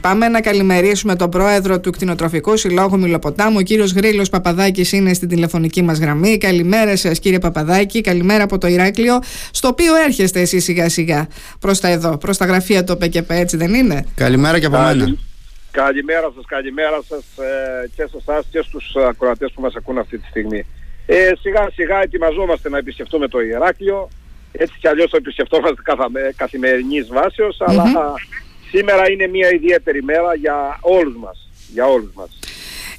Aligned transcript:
Πάμε 0.00 0.28
να 0.28 0.40
καλημερίσουμε 0.40 1.16
τον 1.16 1.30
πρόεδρο 1.30 1.80
του 1.80 1.90
Κτηνοτροφικού 1.90 2.56
Συλλόγου 2.56 2.98
Μιλοποτάμου. 2.98 3.56
Ο 3.58 3.60
κύριος 3.60 3.92
Γρήλο 3.92 4.26
Παπαδάκης 4.30 4.92
είναι 4.92 5.12
στην 5.14 5.28
τηλεφωνική 5.28 5.82
μας 5.82 5.98
γραμμή. 5.98 6.38
Καλημέρα 6.38 6.96
σας, 6.96 7.18
κύριε 7.18 7.38
Παπαδάκη. 7.38 8.00
Καλημέρα 8.00 8.44
από 8.44 8.58
το 8.58 8.66
Ηράκλειο, 8.66 9.18
στο 9.50 9.68
οποίο 9.68 9.96
έρχεστε 9.96 10.40
εσείς 10.40 10.64
σιγά 10.64 10.88
σιγά 10.88 11.28
προς 11.60 11.80
τα 11.80 11.88
εδώ, 11.88 12.16
προς 12.18 12.36
τα 12.36 12.44
γραφεία 12.44 12.84
του 12.84 12.96
ΠΚΠ, 12.96 13.30
έτσι 13.30 13.56
δεν 13.56 13.74
είναι; 13.74 14.04
Καλημέρα 14.14 14.58
και 14.58 14.66
από 14.66 14.78
μένα. 14.78 15.16
Καλημέρα 15.70 16.32
σας, 16.34 16.44
καλημέρα 16.46 17.00
σας 17.08 17.24
ε, 17.46 17.88
και 17.96 18.06
σε 18.10 18.16
εσάς 18.20 18.46
και 18.50 18.62
στους 18.62 18.96
ακροατές 19.08 19.52
που 19.54 19.60
μας 19.60 19.74
ακούν 19.74 19.98
αυτή 19.98 20.18
τη 20.18 20.26
στιγμή. 20.26 20.66
Ε, 21.06 21.32
σιγά 21.40 21.68
σιγά 21.74 22.02
ετοιμαζόμαστε 22.02 22.68
να 22.68 22.78
επισκεφτούμε 22.78 23.28
το 23.28 23.40
Ηράκλειο. 23.40 24.08
Έτσι 24.52 24.74
κι 24.80 24.88
αλλιώς 24.88 25.10
το 25.10 25.16
επισκεφτόμαστε 25.16 25.82
καθημερινής 26.36 27.08
αλλά 27.66 28.14
σήμερα 28.70 29.10
είναι 29.10 29.26
μια 29.26 29.50
ιδιαίτερη 29.52 30.02
μέρα 30.02 30.34
για 30.34 30.78
όλους 30.80 31.16
μας. 31.16 31.48
Για 31.72 31.86
όλους 31.86 32.10
μας. 32.14 32.28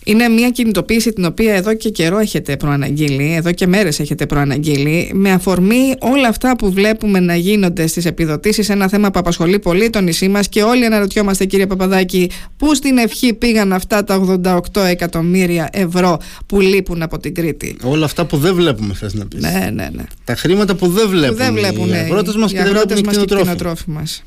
Είναι 0.04 0.28
μια 0.28 0.50
κινητοποίηση 0.50 1.14
την 1.14 1.26
οποία 1.26 1.54
εδώ 1.56 1.74
και 1.74 1.90
καιρό 1.90 2.18
έχετε 2.18 2.58
προαναγγείλει, 2.58 3.34
εδώ 3.36 3.52
και 3.52 3.68
μέρες 3.68 4.00
έχετε 4.00 4.26
προαναγγείλει, 4.26 5.10
με 5.14 5.32
αφορμή 5.32 5.94
όλα 6.00 6.28
αυτά 6.28 6.56
που 6.56 6.72
βλέπουμε 6.72 7.20
να 7.20 7.36
γίνονται 7.36 7.88
στις 7.88 8.06
επιδοτήσεις, 8.06 8.70
ένα 8.70 8.88
θέμα 8.88 9.12
που 9.12 9.20
απασχολεί 9.20 9.60
πολύ 9.60 9.90
το 9.90 10.02
νησί 10.02 10.28
μας 10.28 10.50
και 10.50 10.64
όλοι 10.64 10.86
αναρωτιόμαστε 10.86 11.46
κύριε 11.46 11.68
Παπαδάκη, 11.68 12.32
πού 12.58 12.76
στην 12.76 12.98
ευχή 12.98 13.34
πήγαν 13.34 13.74
αυτά 13.74 14.04
τα 14.04 14.40
88 14.74 14.82
εκατομμύρια 14.90 15.70
ευρώ 15.72 16.18
που 16.46 16.60
λείπουν 16.60 17.02
από 17.02 17.20
την 17.20 17.34
Κρήτη; 17.34 17.78
Όλα 17.84 18.06
αυτά 18.06 18.26
που 18.26 18.38
δεν 18.38 18.56
βλέπουμε 18.56 18.94
θες 18.94 19.14
να 19.14 19.26
πεις. 19.26 19.42
Ναι, 19.42 19.70
ναι, 19.74 19.90
ναι. 19.94 20.04
Τα 20.24 20.36
χρήματα 20.36 20.76
που 20.76 20.88
δεν 20.88 21.10
βλέπουν, 21.10 21.38
που 21.38 21.44
δεν 21.44 21.54
βλέπουν 21.54 21.90
οι 21.90 21.98
αγρότες 21.98 22.36
μας 22.36 22.52
και, 22.52 23.22
οι 23.22 23.26
κτηνοτρόφοι 23.26 23.90
μας. 23.90 24.24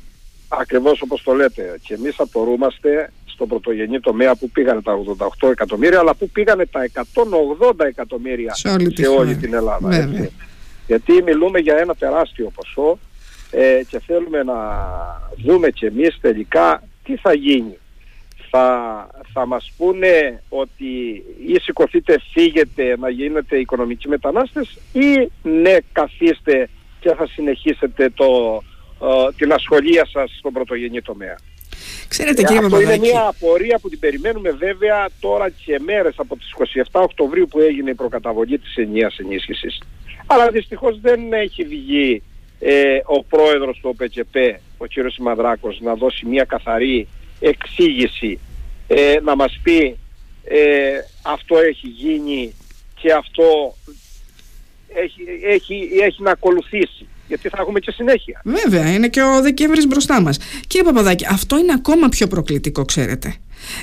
Ακριβώς 0.61 1.01
όπως 1.03 1.23
το 1.23 1.33
λέτε. 1.33 1.79
Και 1.83 1.95
εμείς 1.95 2.15
απορούμαστε 2.21 3.13
στον 3.35 3.49
πρωτογενή 3.49 4.01
τομέα 4.01 4.35
που 4.35 4.51
πήγανε 4.51 4.83
τα 4.83 4.99
88 5.43 5.51
εκατομμύρια, 5.51 5.99
αλλά 5.99 6.15
που 6.15 6.29
πήγανε 6.29 6.67
τα 6.67 6.81
180 7.79 7.85
εκατομμύρια 7.87 8.55
σε 8.55 8.69
όλη, 8.69 8.97
σε 8.97 9.07
όλη 9.07 9.37
την 9.37 9.55
Ελλάδα. 9.55 9.95
Έτσι. 9.95 10.33
Γιατί 10.87 11.23
μιλούμε 11.23 11.59
για 11.59 11.77
ένα 11.77 11.95
τεράστιο 11.95 12.53
ποσό 12.55 12.99
ε, 13.51 13.81
και 13.89 14.01
θέλουμε 14.07 14.43
να 14.43 14.55
δούμε 15.45 15.71
και 15.71 15.87
εμείς 15.87 16.19
τελικά 16.21 16.83
τι 17.05 17.17
θα 17.17 17.35
γίνει. 17.35 17.79
Θα, 18.51 19.07
θα 19.33 19.47
μας 19.47 19.73
πούνε 19.77 20.43
ότι 20.49 20.85
ή 21.47 21.59
σηκωθείτε 21.61 22.21
φύγετε 22.33 22.97
να 22.99 23.09
γίνετε 23.09 23.57
οικονομικοί 23.57 24.09
μετανάστες 24.09 24.79
ή 24.93 25.31
ναι 25.43 25.77
καθίστε 25.93 26.69
και 27.01 27.15
θα 27.15 27.27
συνεχίσετε 27.27 28.11
το, 28.15 28.25
ε, 28.57 28.74
την 29.37 29.53
ασχολία 29.53 30.07
σας 30.13 30.37
στον 30.39 30.53
πρωτογενή 30.53 31.03
τομέα. 31.03 31.37
Ξέρετε 32.09 32.43
ε, 32.43 32.57
Αυτό 32.59 32.81
είναι 32.81 32.99
μια 32.99 33.27
απορία 33.27 33.79
που 33.79 33.89
την 33.89 33.99
περιμένουμε 33.99 34.51
βέβαια 34.51 35.09
τώρα 35.21 35.51
και 35.51 35.79
μέρες 35.85 36.15
από 36.17 36.37
τις 36.37 36.55
27 36.93 37.01
Οκτωβρίου 37.03 37.47
που 37.51 37.61
έγινε 37.61 37.91
η 37.91 37.95
προκαταβολή 37.95 38.59
της 38.59 38.77
ενιαίας 38.77 39.19
ενίσχυσης. 39.19 39.83
Αλλά 40.27 40.51
δυστυχώς 40.51 41.01
δεν 41.01 41.33
έχει 41.33 41.65
βγει 41.65 42.23
ε, 42.59 42.99
ο 43.05 43.25
πρόεδρος 43.25 43.79
του 43.83 43.89
ΟΠΕΚΕΠ, 43.93 44.37
ο 44.77 44.85
κ. 44.87 45.11
Σιμαδράκος, 45.13 45.81
να 45.81 45.95
δώσει 45.95 46.27
μια 46.27 46.45
καθαρή 46.45 47.09
εξήγηση, 47.41 48.39
ε, 48.87 49.17
να 49.23 49.37
μας 49.37 49.61
πει 49.63 49.99
ε, 50.45 50.99
αυτό 51.23 51.59
έχει 51.59 51.87
γίνει 51.89 52.55
και 53.01 53.13
αυτό 53.13 53.77
έχει, 54.95 55.23
έχει, 55.45 55.89
έχει 56.03 56.23
να 56.23 56.31
ακολουθήσει 56.31 57.07
γιατί 57.29 57.49
θα 57.49 57.57
έχουμε 57.61 57.81
και 57.81 57.91
συνέχεια. 57.91 58.41
Βέβαια, 58.45 58.93
είναι 58.93 59.09
και 59.09 59.23
ο 59.23 59.41
Δεκέμβρης 59.43 59.87
μπροστά 59.87 60.21
μας. 60.21 60.39
Κύριε 60.67 60.87
Παπαδάκη, 60.87 61.27
αυτό 61.31 61.59
είναι 61.59 61.73
ακόμα 61.73 62.09
πιο 62.09 62.27
προκλητικό, 62.27 62.85
ξέρετε. 62.85 63.35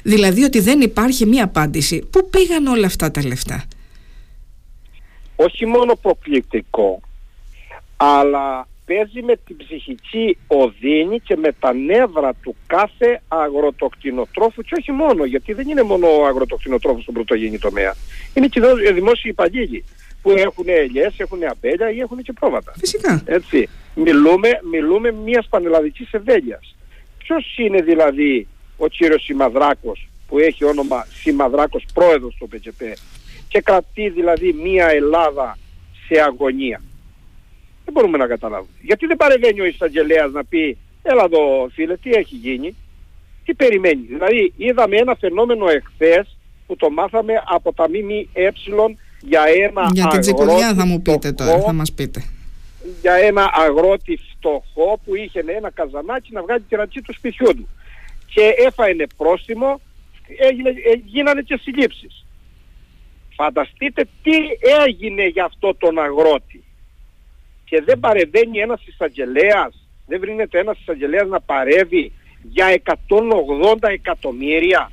Δηλαδή 0.03 0.43
ότι 0.43 0.59
δεν 0.59 0.81
υπάρχει 0.81 1.25
μία 1.25 1.43
απάντηση. 1.43 2.07
Πού 2.09 2.29
πήγαν 2.29 2.67
όλα 2.67 2.85
αυτά 2.85 3.11
τα 3.11 3.25
λεφτά; 3.25 3.63
Όχι 5.35 5.65
μόνο 5.65 5.95
προκλητικό, 5.95 7.01
αλλά 7.97 8.67
παίζει 8.85 9.21
με 9.21 9.35
την 9.45 9.57
ψυχική 9.57 10.37
οδύνη 10.47 11.19
και 11.19 11.35
με 11.35 11.51
τα 11.59 11.73
νεύρα 11.73 12.33
του 12.41 12.55
κάθε 12.67 13.21
αγροτοκτηνοτρόφου 13.27 14.61
και 14.61 14.75
όχι 14.79 14.91
μόνο, 14.91 15.25
γιατί 15.25 15.53
δεν 15.53 15.69
είναι 15.69 15.83
μόνο 15.83 16.07
ο 16.07 16.25
αγροτοκτηνοτρόφος 16.25 17.01
στον 17.01 17.13
πρωτογενή 17.13 17.59
τομέα. 17.59 17.95
Είναι 18.33 18.47
και 18.47 18.61
οι 18.89 18.91
δημόσιοι 18.93 19.31
υπαλλήλοι 19.33 19.83
που 20.21 20.31
έχουν 20.31 20.65
ελιές, 20.67 21.13
έχουν 21.17 21.43
αμπέλια 21.43 21.91
ή 21.91 21.99
έχουν 21.99 22.21
και 22.21 22.33
πρόβατα. 22.33 22.73
Φυσικά. 22.77 23.23
Έτσι. 23.25 23.69
Μιλούμε, 23.95 24.49
μιλούμε 24.71 25.11
μιας 25.11 25.47
πανελλαδικής 25.49 26.13
ευέλειας. 26.13 26.75
Ποιος 27.17 27.57
είναι 27.57 27.81
δηλαδή 27.81 28.47
ο 28.77 28.87
κύριος 28.87 29.23
Σιμαδράκος 29.23 30.09
που 30.27 30.39
έχει 30.39 30.65
όνομα 30.65 31.05
Σιμαδράκος 31.21 31.85
πρόεδρος 31.93 32.35
του 32.39 32.47
ΠΚΠ 32.47 32.81
και 33.47 33.61
κρατεί 33.61 34.09
δηλαδή 34.09 34.53
μια 34.53 34.87
Ελλάδα 34.87 35.57
σε 36.07 36.21
αγωνία; 36.21 36.81
Δεν 37.85 37.93
μπορούμε 37.93 38.17
να 38.17 38.27
καταλάβουμε. 38.27 38.71
Γιατί 38.81 39.05
δεν 39.05 39.17
παρεμβαίνει 39.17 39.61
ο 39.61 39.65
εισαγγελέας 39.65 40.31
να 40.31 40.43
πει 40.45 40.77
έλα 41.01 41.23
εδώ 41.23 41.69
φίλε 41.73 41.97
τι 41.97 42.09
έχει 42.09 42.35
γίνει; 42.35 42.75
Τι 43.45 43.53
περιμένεις; 43.53 44.07
Δηλαδή 44.07 44.53
είδαμε 44.57 44.97
ένα 44.97 45.15
φαινόμενο 45.15 45.69
εχθές 45.69 46.37
που 46.67 46.75
το 46.75 46.89
μάθαμε 46.89 47.33
από 47.45 47.73
τα 47.73 47.89
ΜΜΕ 47.89 48.27
για 49.21 49.43
ένα 49.63 49.89
για 49.93 50.07
την 50.07 50.19
τσικουδιά 50.19 50.73
θα 50.73 50.85
μου 50.85 51.01
πείτε 51.01 51.31
τώρα, 51.31 51.59
θα 51.59 51.73
μας 51.73 51.93
πείτε. 51.93 52.23
Για 53.01 53.13
ένα 53.13 53.49
αγρότη 53.53 54.19
φτωχό 54.31 54.99
που 55.05 55.15
είχε 55.15 55.43
ένα 55.45 55.71
καζανάκι 55.71 56.33
να 56.33 56.41
βγάλει 56.41 56.61
τη 56.61 56.75
ρατσί 56.75 57.01
του 57.01 57.13
σπιτιού 57.13 57.47
του. 57.55 57.67
Και 58.33 58.53
έφαενε 58.67 59.05
πρόστιμο, 59.17 59.81
έγινε, 60.49 60.69
ε, 60.69 60.93
γίνανε 61.05 61.41
και 61.41 61.59
συλλήψεις. 61.61 62.25
Φανταστείτε 63.35 64.07
τι 64.23 64.37
έγινε 64.85 65.27
για 65.27 65.45
αυτό 65.45 65.75
τον 65.75 65.99
αγρότη. 65.99 66.63
Και 67.65 67.81
δεν 67.85 67.99
παρεμβαίνει 67.99 68.59
ένας 68.59 68.81
εισαγγελέας, 68.87 69.87
δεν 70.07 70.19
βρίνεται 70.19 70.59
ένας 70.59 70.79
εισαγγελέας 70.79 71.27
να 71.27 71.41
παρεύει 71.41 72.11
για 72.43 72.67
180 72.67 73.87
εκατομμύρια. 73.89 74.91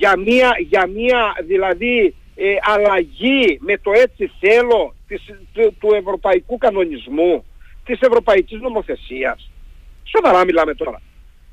για 0.00 0.16
μία, 0.16 0.56
για 0.68 0.86
μία 0.86 1.34
δηλαδή 1.46 2.14
ε, 2.42 2.56
αλλαγή 2.60 3.58
με 3.60 3.78
το 3.78 3.90
έτσι 3.92 4.30
θέλω 4.40 4.94
της, 5.06 5.22
του, 5.78 5.94
ευρωπαϊκού 5.94 6.58
κανονισμού, 6.58 7.44
της 7.84 8.00
ευρωπαϊκής 8.00 8.60
νομοθεσίας. 8.60 9.50
Σοβαρά 10.04 10.44
μιλάμε 10.44 10.74
τώρα. 10.74 11.02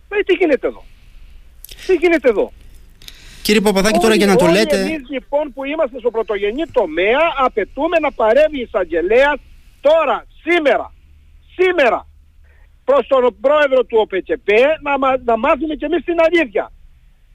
Μα 0.09 0.17
τι 0.17 0.33
γίνεται 0.33 0.67
εδώ; 0.67 0.83
Τι 1.85 1.93
γίνεται 1.93 2.29
εδώ; 2.29 2.51
Κύριε 3.41 3.61
Παπαδάκη, 3.61 3.99
τώρα 3.99 4.15
για 4.15 4.25
να 4.25 4.35
το 4.35 4.45
λέτε. 4.45 4.79
Εμείς 4.79 5.09
λοιπόν 5.09 5.53
που 5.53 5.65
είμαστε 5.65 5.99
στο 5.99 6.11
πρωτογενή 6.11 6.65
τομέα 6.71 7.23
απαιτούμε 7.37 7.99
να 7.99 8.11
παρέμβει 8.11 8.57
η 8.57 8.61
εισαγγελέα 8.61 9.37
τώρα, 9.81 10.25
σήμερα. 10.43 10.93
Σήμερα. 11.55 12.07
Προς 12.83 13.07
τον 13.07 13.37
πρόεδρο 13.41 13.83
του 13.83 13.97
ΟΠΕΚΕΠ 13.99 14.49
να, 14.81 15.17
να 15.25 15.37
μάθουμε 15.37 15.75
και 15.75 15.85
εμείς 15.85 16.03
την 16.03 16.15
αλήθεια 16.27 16.71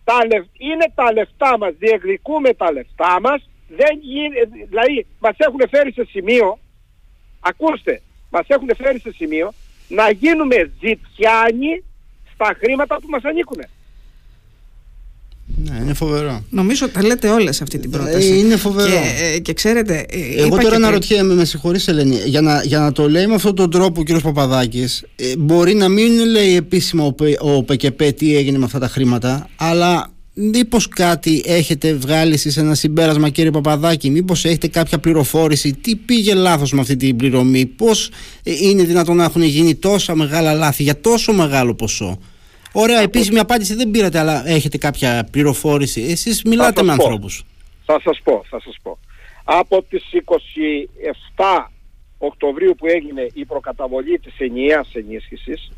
τα 0.04 0.18
είναι 0.58 0.92
τα 0.94 1.12
λεφτά 1.12 1.58
μας, 1.58 1.74
διεκδικούμε 1.78 2.54
τα 2.54 2.72
λεφτά 2.72 3.20
μας, 3.20 3.48
δεν 3.68 3.98
γίνει, 4.00 4.34
δηλαδή 4.68 5.06
μας 5.18 5.34
έχουν 5.38 5.60
φέρει 5.70 5.92
σε 5.92 6.04
σημείο, 6.04 6.58
ακούστε, 7.40 8.02
μας 8.30 8.44
έχουν 8.46 8.70
φέρει 8.76 8.98
σε 8.98 9.12
σημείο 9.12 9.52
να 9.88 10.10
γίνουμε 10.10 10.72
ζητιάνοι 10.80 11.84
στα 12.34 12.56
χρήματα 12.58 12.96
που 12.96 13.08
μας 13.08 13.24
ανήκουν. 13.24 13.62
Ναι, 15.72 15.82
είναι 15.82 15.94
φοβερό. 15.94 16.44
Νομίζω 16.50 16.88
τα 16.88 17.04
λέτε 17.04 17.28
όλα 17.28 17.52
σε 17.52 17.62
αυτή 17.62 17.78
την 17.78 17.94
ε, 17.94 17.96
πρόταση. 17.96 18.38
Είναι 18.38 18.56
φοβερό. 18.56 18.90
Και, 18.90 19.34
ε, 19.34 19.38
και 19.38 19.52
ξέρετε. 19.52 20.06
Ε, 20.10 20.42
Εγώ 20.42 20.56
τώρα 20.56 20.78
να 20.78 20.90
ρωτιέμαι, 20.90 21.34
με 21.34 21.44
συγχωρείς 21.44 21.88
Ελένη, 21.88 22.16
για 22.24 22.40
να, 22.40 22.62
για 22.62 22.78
να 22.78 22.92
το 22.92 23.08
λέει 23.08 23.26
με 23.26 23.34
αυτόν 23.34 23.54
τον 23.54 23.70
τρόπο 23.70 24.00
ο 24.00 24.04
κ. 24.04 24.20
Παπαδάκης, 24.22 25.04
μπορεί 25.38 25.74
να 25.74 25.88
μην 25.88 26.26
λέει 26.26 26.56
επίσημα 26.56 27.04
ο, 27.04 27.14
ο 27.38 27.62
ΠΚΠ 27.62 28.02
τι 28.02 28.36
έγινε 28.36 28.58
με 28.58 28.64
αυτά 28.64 28.78
τα 28.78 28.88
χρήματα, 28.88 29.48
αλλά 29.56 30.12
Μήπως 30.34 30.88
κάτι 30.88 31.42
έχετε 31.46 31.94
βγάλει 31.94 32.36
σε 32.36 32.60
ένα 32.60 32.74
συμπέρασμα, 32.74 33.28
κύριε 33.28 33.50
Παπαδάκη, 33.50 34.10
μήπως 34.10 34.44
έχετε 34.44 34.68
κάποια 34.68 34.98
πληροφόρηση, 34.98 35.72
τι 35.72 35.96
πήγε 35.96 36.34
λάθος 36.34 36.72
με 36.72 36.80
αυτή 36.80 36.96
την 36.96 37.16
πληρωμή, 37.16 37.66
πώς 37.66 38.10
είναι 38.42 38.82
δυνατόν 38.82 39.16
να 39.16 39.24
έχουν 39.24 39.42
γίνει 39.42 39.74
τόσα 39.74 40.14
μεγάλα 40.14 40.54
λάθη 40.54 40.82
για 40.82 41.00
τόσο 41.00 41.32
μεγάλο 41.32 41.74
ποσό; 41.74 42.18
Ωραία, 42.72 43.00
επίσημη 43.00 43.38
απάντηση 43.38 43.74
δεν 43.74 43.90
πήρατε, 43.90 44.18
αλλά 44.18 44.48
έχετε 44.48 44.78
κάποια 44.78 45.28
πληροφόρηση. 45.30 46.02
Εσείς 46.02 46.42
μιλάτε 46.42 46.82
με 46.82 46.92
ανθρώπους. 46.92 47.44
Θα 47.84 48.00
σας 48.04 48.20
πω, 48.24 48.44
θα 48.48 48.60
σας 48.60 48.76
πω. 48.82 48.98
Από 49.44 49.82
τις 49.82 50.04
27 50.12 51.70
Οκτωβρίου 52.18 52.74
που 52.78 52.86
έγινε 52.86 53.26
η 53.34 53.44
προκαταβολή 53.44 54.18
της 54.18 54.34
ενιαίας 54.38 54.94
ενίσχυσης, 54.94 55.72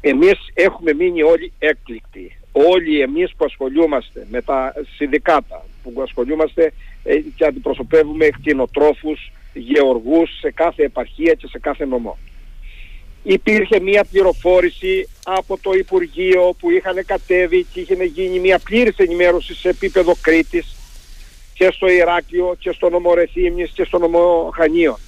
εμείς 0.00 0.38
έχουμε 0.54 0.92
μείνει 0.92 1.22
όλοι 1.22 1.52
έκπληκτοι. 1.58 2.38
Όλοι 2.52 3.00
εμείς 3.00 3.34
που 3.36 3.44
ασχολούμαστε 3.44 4.26
με 4.30 4.42
τα 4.42 4.72
συνδικάτα, 4.96 5.64
που 5.82 6.02
ασχολούμαστε 6.02 6.72
ε, 7.04 7.16
και 7.36 7.44
αντιπροσωπεύουμε 7.44 8.28
κτηνοτρόφους, 8.28 9.32
γεωργούς 9.52 10.38
σε 10.38 10.50
κάθε 10.50 10.84
επαρχία 10.84 11.34
και 11.34 11.46
σε 11.46 11.58
κάθε 11.58 11.84
νομό. 11.84 12.18
Υπήρχε 13.24 13.80
μια 13.80 14.04
πληροφόρηση 14.10 15.08
από 15.24 15.58
το 15.62 15.72
Υπουργείο 15.72 16.54
που 16.58 16.70
είχαν 16.70 17.04
κατέβει 17.06 17.66
και 17.72 17.80
είχε 17.80 18.04
γίνει 18.04 18.38
μια 18.38 18.58
πλήρης 18.58 18.96
ενημέρωση 18.96 19.54
σε 19.54 19.68
επίπεδο 19.68 20.14
Κρήτης 20.20 20.76
και 21.54 21.70
στο 21.72 21.88
Ηράκλειο 21.88 22.56
και 22.58 22.72
στο 22.72 22.88
νομό 22.88 23.14
Ρεθύμνης 23.14 23.70
και 23.70 23.84
στο 23.84 23.98
νομό 23.98 24.50
Χανίων. 24.54 24.98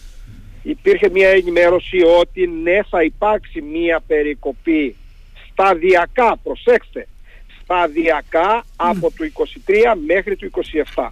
Υπήρχε 0.62 1.10
μια 1.10 1.28
ενημέρωση 1.28 2.02
ότι 2.18 2.46
ναι 2.46 2.82
θα 2.90 3.02
υπάρξει 3.02 3.60
μια 3.60 4.02
περικοπή 4.06 4.96
σταδιακά, 5.50 6.36
προσέξτε, 6.42 7.08
σταδιακά 7.62 8.64
από 8.76 9.12
το 9.16 9.44
23 9.66 9.74
μέχρι 10.06 10.36
το 10.36 10.48
27. 10.94 11.08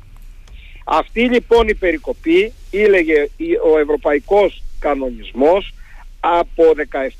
Αυτή 0.84 1.20
λοιπόν 1.20 1.68
η 1.68 1.74
περικοπή 1.74 2.52
ήλεγε 2.70 3.28
ο 3.72 3.78
ευρωπαϊκός 3.78 4.62
κανονισμός 4.78 5.74
από 6.26 6.64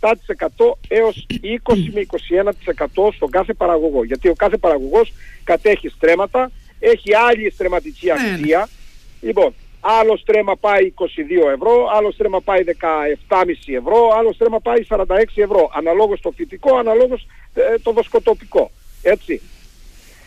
17% 0.00 0.72
έως 0.88 1.26
20 1.30 1.36
με 1.92 2.06
21% 2.96 3.12
στον 3.14 3.30
κάθε 3.30 3.54
παραγωγό. 3.54 4.04
Γιατί 4.04 4.28
ο 4.28 4.34
κάθε 4.34 4.56
παραγωγός 4.56 5.12
κατέχει 5.44 5.88
στρέμματα, 5.88 6.50
έχει 6.78 7.14
άλλη 7.14 7.50
στρεματική 7.50 8.06
ναι, 8.06 8.12
ναι. 8.12 8.34
αξία. 8.34 8.68
Λοιπόν, 9.20 9.54
άλλο 9.80 10.16
στρέμα 10.16 10.56
πάει 10.56 10.92
22 10.98 11.04
ευρώ, 11.54 11.88
άλλο 11.96 12.10
στρέμα 12.10 12.40
πάει 12.40 12.64
17,5 13.28 13.44
ευρώ, 13.66 14.10
άλλο 14.18 14.32
στρέμα 14.32 14.60
πάει 14.60 14.86
46 14.88 15.04
ευρώ. 15.34 15.70
Αναλόγως 15.74 16.20
το 16.20 16.30
φυτικό, 16.30 16.76
αναλόγως 16.76 17.26
ε, 17.54 17.78
το 17.82 17.92
βοσκοτοπικό. 17.92 18.70
Έτσι. 19.02 19.40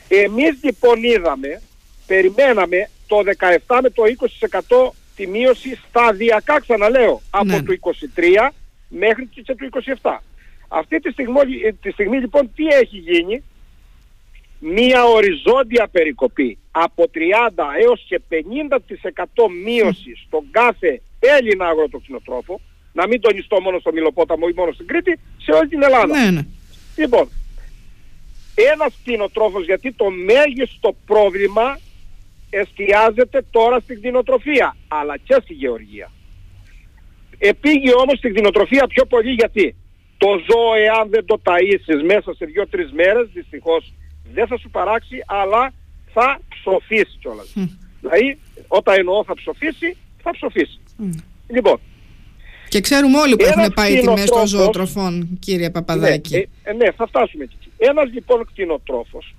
Εμείς 0.08 0.60
λοιπόν 0.64 1.04
είδαμε, 1.04 1.62
περιμέναμε 2.08 2.90
το 3.08 3.18
17 3.68 3.80
με 3.82 3.90
το 3.90 4.04
20% 4.88 4.92
τη 5.16 5.28
μείωση 5.28 5.80
σταδιακά 5.90 6.60
ξαναλέω 6.60 7.22
από 7.30 7.46
ναι. 7.46 7.62
το 7.62 7.76
23 7.82 8.50
μέχρι 8.88 9.26
και 9.26 9.44
το 9.44 9.56
27. 10.02 10.18
Αυτή 10.68 11.00
τη 11.00 11.12
στιγμή, 11.12 11.74
τη 11.82 11.92
στιγμή 11.92 12.18
λοιπόν 12.18 12.52
τι 12.56 12.66
έχει 12.66 12.98
γίνει; 12.98 13.44
Μία 14.60 15.04
οριζόντια 15.04 15.88
περικοπή 15.92 16.58
από 16.72 17.04
30 17.14 17.64
έως 17.82 18.06
και 18.08 18.22
50% 18.30 18.34
μείωσης 19.64 20.24
στον 20.26 20.44
κάθε 20.52 21.02
Έλληνα 21.20 21.66
αγροτοκτηνοτρόφο 21.68 22.60
να 22.94 23.08
μην 23.08 23.22
τονιστώ 23.22 23.62
μόνο 23.62 23.80
στο 23.80 23.92
Μιλοπόταμο 23.92 24.46
ή 24.50 24.54
μόνο 24.56 24.72
στην 24.72 24.88
Κρήτη 24.88 25.20
σε 25.38 25.52
όλη 25.52 25.68
την 25.68 25.84
Ελλάδα. 25.84 26.18
Ναι, 26.24 26.32
ναι. 26.32 26.42
Λοιπόν, 26.96 27.30
ένας 28.74 28.94
κτηνοτρόφος 29.02 29.66
γιατί 29.66 29.94
το 29.94 30.10
μέγιστο 30.10 30.96
πρόβλημα 31.06 31.80
εστιάζεται 32.50 33.46
τώρα 33.52 33.80
στην 33.80 33.98
κτηνοτροφία 33.98 34.76
αλλά 34.88 35.18
και 35.18 35.38
στη 35.44 35.54
γεωργία. 35.54 36.12
Επήγε 37.38 37.92
όμως 37.94 38.18
στην 38.18 38.32
κτηνοτροφία 38.34 38.88
πιο 38.88 39.06
πολύ 39.06 39.32
γιατί 39.32 39.76
το 40.18 40.28
ζώο 40.28 40.74
εάν 40.74 41.10
δεν 41.10 41.26
το 41.26 41.42
ταΐσεις 41.44 42.04
μέσα 42.06 42.34
σε 42.34 42.46
δύο-τρεις 42.46 42.92
μέρες 42.92 43.30
δυστυχώς 43.34 43.94
δεν 44.34 44.48
θα 44.48 44.58
σου 44.58 44.70
παράξει 44.70 45.24
αλλά 45.28 45.74
θα 46.14 46.40
ψοφήσει 46.50 47.18
κιόλας. 47.20 47.54
Mm. 47.56 47.70
Δηλαδή 48.02 48.38
όταν 48.68 48.96
εννοώ 48.98 49.24
θα 49.24 49.34
ψοφήσει 49.34 49.98
θα 50.22 50.32
ψοφήσει. 50.32 50.80
Mm. 51.00 51.24
Λοιπόν. 51.48 51.80
Και 52.70 52.82
ξέρουμε 52.82 53.18
όλοι 53.18 53.36
που 53.36 53.46
έχουν 53.46 53.74
πάει 53.74 54.00
τιμές 54.00 54.30
των 54.30 54.48
ζωοτροφών 54.48 55.38
κύριε 55.40 55.70
Παπαδάκη. 55.70 56.36
Ναι, 56.36 56.40
ε, 56.40 56.48
ε, 56.64 56.74
ναι 56.74 56.92
θα 56.92 57.08
φτάσουμε 57.08 57.44
εκεί. 57.44 57.72
Ένας 57.78 58.12
λοιπόν 58.14 58.46
κτηνοτρόφος 58.46 59.36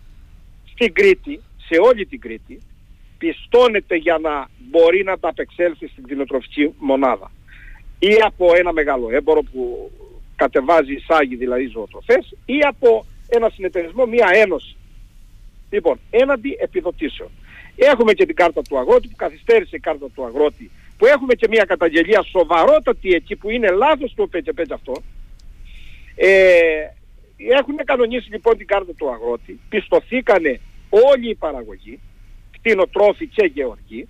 στην 0.72 0.92
Κρήτη, 0.92 1.40
σε 1.56 1.80
όλη 1.80 2.06
την 2.06 2.20
Κρήτη 2.20 2.60
πιστώνεται 3.18 3.96
για 3.96 4.18
να 4.22 4.48
μπορεί 4.70 5.04
να 5.04 5.18
τα 5.18 5.28
απεξέλθει 5.28 5.88
στην 5.88 6.02
κτηνοτροφική 6.02 6.74
μονάδα 6.78 7.30
ή 7.98 8.14
από 8.24 8.54
ένα 8.54 8.72
μεγάλο 8.72 9.08
έμπορο 9.10 9.42
που 9.42 9.90
κατεβάζει 10.36 10.92
εισάγει 10.92 11.36
δηλαδή 11.36 11.66
ζωοτροφές 11.66 12.36
ή 12.44 12.58
από 12.68 13.06
ένα 13.28 13.50
συνεταιρισμό, 13.50 14.06
μια 14.06 14.28
ένωση. 14.32 14.76
Λοιπόν, 15.70 16.00
έναντι 16.10 16.56
επιδοτήσεων. 16.60 17.30
Έχουμε 17.76 18.12
και 18.12 18.26
την 18.26 18.34
κάρτα 18.34 18.62
του 18.62 18.78
αγρότη 18.78 19.08
που 19.08 19.16
καθυστέρησε 19.16 19.76
η 19.76 19.80
κάρτα 19.80 20.06
του 20.14 20.24
αγρότη 20.24 20.70
που 20.98 21.06
έχουμε 21.06 21.34
και 21.34 21.48
μια 21.50 21.64
καταγγελία 21.64 22.22
σοβαρότατη 22.22 23.12
εκεί 23.14 23.36
που 23.36 23.50
είναι 23.50 23.70
λάθος 23.70 24.14
το 24.14 24.26
πέτσε 24.26 24.74
αυτό. 24.74 24.92
Ε, 26.14 26.38
έχουν 27.36 27.76
κανονίσει 27.84 28.30
λοιπόν 28.30 28.56
την 28.56 28.66
κάρτα 28.66 28.92
του 28.94 29.10
αγρότη, 29.10 29.60
πιστοθήκανε 29.68 30.60
όλοι 30.88 31.30
οι 31.30 31.34
παραγωγοί, 31.34 32.00
κτηνοτρόφοι 32.50 33.26
και 33.26 33.50
γεωργοί 33.54 34.08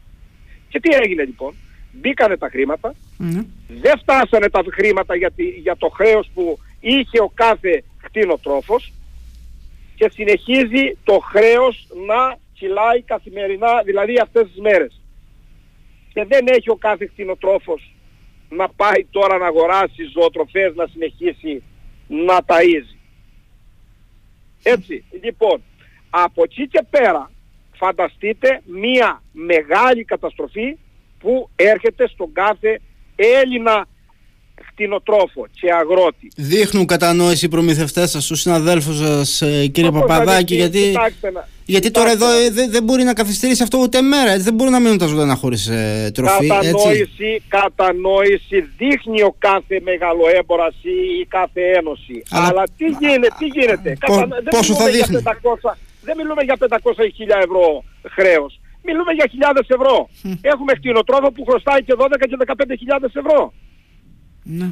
και 0.68 0.80
τι 0.80 0.96
έγινε 1.02 1.24
λοιπόν 1.24 1.54
μπήκανε 1.92 2.36
τα 2.36 2.48
χρήματα, 2.48 2.94
mm. 3.20 3.44
δεν 3.68 3.98
φτάσανε 3.98 4.50
τα 4.50 4.62
χρήματα 4.70 5.16
για, 5.16 5.32
για 5.62 5.76
το 5.76 5.88
χρέος 5.88 6.30
που 6.34 6.58
είχε 6.80 7.20
ο 7.20 7.30
κάθε 7.34 7.84
κτηνοτρόφος 8.02 8.92
και 9.94 10.10
συνεχίζει 10.12 10.96
το 11.04 11.18
χρέος 11.18 11.86
να 12.06 12.38
κυλάει 12.52 13.02
καθημερινά, 13.02 13.82
δηλαδή 13.84 14.18
αυτές 14.18 14.46
τις 14.46 14.60
μέρες. 14.60 15.00
Και 16.12 16.24
δεν 16.24 16.46
έχει 16.46 16.70
ο 16.70 16.76
κάθε 16.76 17.06
κτηνοτρόφος 17.06 17.94
να 18.48 18.68
πάει 18.68 19.06
τώρα 19.10 19.38
να 19.38 19.46
αγοράσει 19.46 20.04
ζωοτροφές, 20.12 20.74
να 20.74 20.86
συνεχίσει 20.86 21.62
να 22.08 22.38
ταΐζει. 22.46 22.96
Έτσι, 24.62 25.04
λοιπόν, 25.22 25.62
από 26.10 26.42
εκεί 26.42 26.68
και 26.68 26.84
πέρα 26.90 27.30
φανταστείτε 27.72 28.62
μία 28.64 29.22
μεγάλη 29.32 30.04
καταστροφή 30.04 30.76
που 31.18 31.50
έρχεται 31.56 32.08
στον 32.08 32.32
κάθε 32.32 32.80
Έλληνα 33.18 33.86
κτηνοτρόφο 34.78 35.46
και 35.60 35.72
αγρότη. 35.72 36.28
Δείχνουν 36.36 36.86
κατανόηση 36.86 37.44
οι 37.44 37.48
προμηθευτές 37.48 38.10
σας, 38.10 38.26
του 38.26 38.34
συναδέλφους 38.34 38.96
σας, 38.96 39.42
ε, 39.42 39.66
κύριε 39.66 39.90
Παπαδάκη, 39.90 40.54
γιατί, 40.54 40.96
γιατί 41.64 41.90
τώρα 41.90 42.10
εδώ 42.10 42.30
ε, 42.30 42.66
δεν, 42.68 42.82
μπορεί 42.82 43.02
να 43.02 43.12
καθυστερήσει 43.12 43.62
αυτό 43.62 43.78
ούτε 43.78 44.00
μέρα. 44.00 44.38
Δεν 44.38 44.54
μπορούν 44.54 44.72
να 44.72 44.80
μείνουν 44.80 44.98
τα 44.98 45.06
ζωντανά 45.06 45.34
χωρίς 45.34 45.66
ε, 45.66 46.10
τροφή. 46.14 46.46
Κατανόηση, 46.46 47.00
έτσι. 47.00 47.42
κατανόηση 47.48 48.60
δείχνει 48.76 49.22
ο 49.22 49.34
κάθε 49.38 49.80
μεγαλοέμπορας 49.82 50.74
ή 50.82 51.20
η 51.20 51.26
κάθε 51.26 51.60
ένωση. 51.76 52.22
Αλλά, 52.30 52.62
τι 52.76 52.84
γίνεται, 53.00 53.28
τι 53.38 53.46
γίνεται; 53.46 53.96
πόσο 54.50 54.74
θα 54.74 54.86
δείχνει; 54.90 55.22
δεν 56.02 56.16
μιλούμε 56.16 56.42
για 56.42 56.56
500 56.58 57.04
ή 57.04 57.14
1000 57.28 57.42
ευρώ 57.44 57.84
χρέος 58.08 58.60
μιλούμε 58.88 59.12
για 59.18 59.26
χιλιάδες 59.32 59.66
ευρώ. 59.76 59.96
Έχουμε 60.52 60.72
κτηνοτρόφο 60.78 61.28
που 61.34 61.42
χρωστάει 61.48 61.80
και 61.86 61.94
12 61.98 62.10
και 62.30 62.36
15 62.46 63.18
ευρώ. 63.22 63.40
Ναι. 64.58 64.68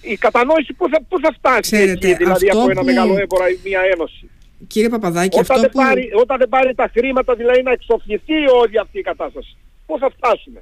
Η 0.00 0.16
κατανόηση 0.16 0.72
πού 0.72 0.88
θα, 0.92 0.98
πού 1.08 1.16
θα 1.20 1.30
φτάσει 1.38 1.60
Ξέρετε, 1.60 2.06
εκεί, 2.08 2.16
δηλαδή 2.22 2.48
από 2.50 2.70
ένα 2.70 2.80
που... 2.80 2.86
μεγάλο 2.86 3.18
έμπορα 3.18 3.48
ή 3.48 3.56
μια 3.64 3.80
ένωση; 3.92 4.30
Κύριε 4.66 4.88
Παπαδάκη, 4.88 5.38
όταν, 5.38 5.40
αυτό 5.40 5.60
δεν 5.60 5.70
που... 5.70 5.78
πάρει, 5.78 6.10
όταν 6.22 6.38
δεν 6.38 6.48
πάρει 6.48 6.74
τα 6.74 6.90
χρήματα, 6.94 7.34
δηλαδή 7.34 7.62
να 7.62 7.72
εξοφληθεί 7.72 8.38
όλη 8.62 8.78
αυτή 8.78 8.98
η 8.98 9.02
κατάσταση, 9.02 9.56
πού 9.86 9.98
θα 9.98 10.10
φτάσουμε; 10.16 10.60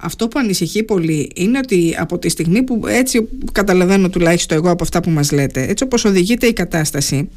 Αυτό 0.00 0.28
που 0.28 0.38
ανησυχεί 0.38 0.82
πολύ 0.82 1.32
είναι 1.34 1.58
ότι 1.58 1.96
από 1.98 2.18
τη 2.18 2.28
στιγμή 2.28 2.62
που 2.62 2.82
έτσι 2.86 3.28
καταλαβαίνω 3.52 4.10
τουλάχιστον 4.10 4.56
εγώ 4.56 4.70
από 4.70 4.82
αυτά 4.82 5.00
που 5.00 5.10
μας 5.10 5.32
λέτε, 5.32 5.62
έτσι 5.62 5.84
όπως 5.84 6.04
οδηγείται 6.04 6.46
η 6.46 6.52
κατάσταση, 6.52 7.30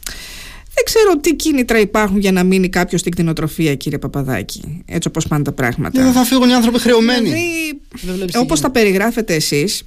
δεν 0.74 0.84
ξέρω 0.84 1.18
τι 1.18 1.36
κίνητρα 1.36 1.80
υπάρχουν 1.80 2.18
για 2.18 2.32
να 2.32 2.44
μείνει 2.44 2.70
κάποιος 2.70 3.00
στην 3.00 3.12
κτηνοτροφία, 3.12 3.76
κύριε 3.76 3.98
Παπαδάκη. 3.98 4.84
Έτσι 4.86 5.08
όπως 5.08 5.28
πάνε 5.28 5.44
τα 5.44 5.52
πράγματα. 5.52 6.04
Δεν 6.04 6.12
θα 6.12 6.24
φύγουν 6.24 6.50
οι 6.50 6.54
άνθρωποι 6.54 6.80
χρεωμένοι. 6.80 7.32
Δηλαδή, 7.94 8.38
όπως 8.38 8.60
τα 8.60 8.72
περιγράφετε 8.72 9.34
εσείς, 9.34 9.84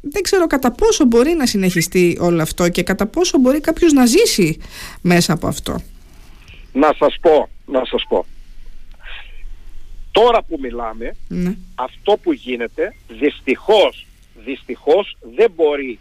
δεν 0.00 0.22
ξέρω 0.22 0.46
κατά 0.46 0.70
πόσο 0.70 1.04
μπορεί 1.04 1.32
να 1.32 1.46
συνεχιστεί 1.46 2.18
όλο 2.20 2.42
αυτό 2.42 2.68
και 2.68 2.82
κατά 2.82 3.06
πόσο 3.06 3.38
μπορεί 3.38 3.60
κάποιος 3.60 3.92
να 3.92 4.06
ζήσει 4.06 4.58
μέσα 5.00 5.32
από 5.32 5.46
αυτό. 5.46 5.80
Να 6.72 6.94
σας 6.98 7.16
πω, 7.20 7.48
να 7.66 7.84
σας 7.84 8.04
πω. 8.08 8.26
Τώρα 10.10 10.42
που 10.42 10.58
μιλάμε, 10.60 11.16
ναι. 11.28 11.56
αυτό 11.74 12.16
που 12.22 12.32
γίνεται, 12.32 12.94
δυστυχώς, 13.08 14.06
δυστυχώς 14.44 15.16
δεν 15.36 15.50
μπορεί 15.56 15.98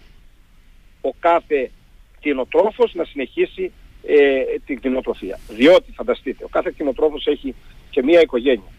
ο 1.02 1.14
κάθε 1.20 1.72
κτηνοτρόφος 2.18 2.94
να 2.94 3.04
συνεχίσει 3.04 3.72
ε, 4.06 4.60
την 4.66 4.77
κτηνοτροφία. 4.77 5.39
Διότι, 5.50 5.92
φανταστείτε, 5.92 6.44
ο 6.44 6.48
κάθε 6.48 6.70
κτηνοτρόφος 6.70 7.25
έχει 7.25 7.56
και 7.89 8.04
μία 8.04 8.22
οικογένεια. 8.22 8.72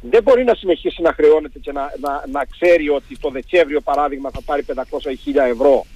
Δεν 0.00 0.22
μπορεί 0.22 0.44
να 0.44 0.54
συνεχίσει 0.54 1.02
να 1.02 1.12
χρεώνεται 1.12 1.58
και 1.58 1.72
να, 1.72 1.92
να, 2.00 2.24
να 2.32 2.44
ξέρει 2.44 2.88
ότι 2.88 3.18
το 3.18 3.30
Δεκέμβριο 3.30 3.80
παράδειγμα 3.80 4.30
θα 4.30 4.42
πάρει 4.42 4.64
500 4.74 4.74
ή 5.24 5.32
1000 5.34 5.36
ευρώ 5.36 5.86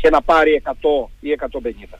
και 0.00 0.10
να 0.10 0.22
πάρει 0.22 0.62
100 0.64 0.72
ή 1.20 1.36
150. 1.40 1.98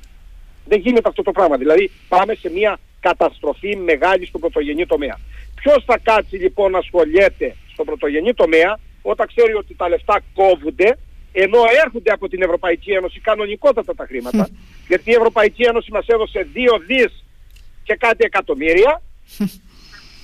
Δεν 0.64 0.78
γίνεται 0.80 1.08
αυτό 1.08 1.22
το 1.22 1.32
πράγμα. 1.32 1.56
Δηλαδή 1.56 1.90
πάμε 2.08 2.34
σε 2.34 2.50
μια 2.50 2.78
καταστροφή 3.00 3.76
μεγάλη 3.76 4.26
στον 4.26 4.40
πρωτογενή 4.40 4.86
τομέα. 4.86 5.18
Ποιος 5.54 5.84
θα 5.86 5.98
κάτσει 6.02 6.36
λοιπόν 6.36 6.70
να 6.70 6.78
ασχολιέται 6.78 7.56
στον 7.72 7.86
πρωτογενή 7.86 8.34
τομέα 8.34 8.78
όταν 9.02 9.26
ξέρει 9.26 9.54
ότι 9.54 9.74
τα 9.74 9.88
λεφτά 9.88 10.20
κόβονται 10.34 10.98
ενώ 11.36 11.60
έρχονται 11.84 12.10
από 12.10 12.28
την 12.28 12.42
Ευρωπαϊκή 12.42 12.90
Ένωση 12.92 13.20
κανονικότατα 13.20 13.94
τα 13.94 14.04
χρήματα, 14.06 14.48
γιατί 14.88 15.10
η 15.10 15.14
Ευρωπαϊκή 15.14 15.62
Ένωση 15.62 15.90
μας 15.92 16.06
έδωσε 16.06 16.46
2 16.54 16.80
δις 16.86 17.24
και 17.84 17.94
κάτι 17.94 18.24
εκατομμύρια, 18.24 19.02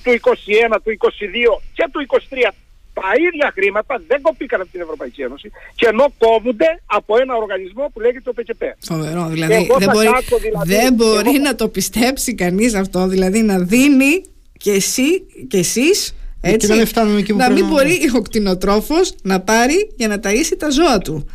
του 0.03 0.11
21, 0.11 0.77
του 0.83 0.91
22 0.97 1.61
και 1.73 1.85
του 1.91 2.05
23 2.07 2.51
τα 2.93 3.01
ίδια 3.17 3.51
χρήματα 3.53 4.01
δεν 4.07 4.21
κοπήκαν 4.21 4.61
από 4.61 4.71
την 4.71 4.81
Ευρωπαϊκή 4.81 5.21
Ένωση 5.21 5.51
και 5.75 5.87
ενώ 5.87 6.13
κόβονται 6.17 6.81
από 6.85 7.17
ένα 7.17 7.35
οργανισμό 7.35 7.91
που 7.93 7.99
λέγεται 7.99 8.21
το 8.23 8.33
ΠΚΠ. 8.33 8.63
Φοβερό, 8.79 9.27
δηλαδή 9.27 9.67
δεν 9.77 9.89
μπορεί, 9.91 10.07
δηλαδή, 10.41 10.75
δεν 10.75 10.93
μπορεί 10.93 11.39
να 11.39 11.55
το 11.55 11.67
πιστέψει 11.67 12.35
κανείς 12.35 12.73
αυτό, 12.73 13.07
δηλαδή 13.07 13.41
να 13.41 13.59
δίνει 13.59 14.23
και 14.57 14.71
εσύ 14.71 15.19
και 15.47 15.57
εσείς 15.57 16.15
έτσι, 16.41 16.67
να, 16.67 17.05
να 17.35 17.49
μην 17.49 17.65
μπορεί 17.67 17.99
ο 18.17 18.21
κτηνοτρόφος 18.21 19.13
να 19.23 19.39
πάρει 19.41 19.91
για 19.95 20.07
να 20.07 20.19
ταΐσει 20.23 20.55
τα 20.57 20.69
ζώα 20.69 20.97
του. 20.97 21.29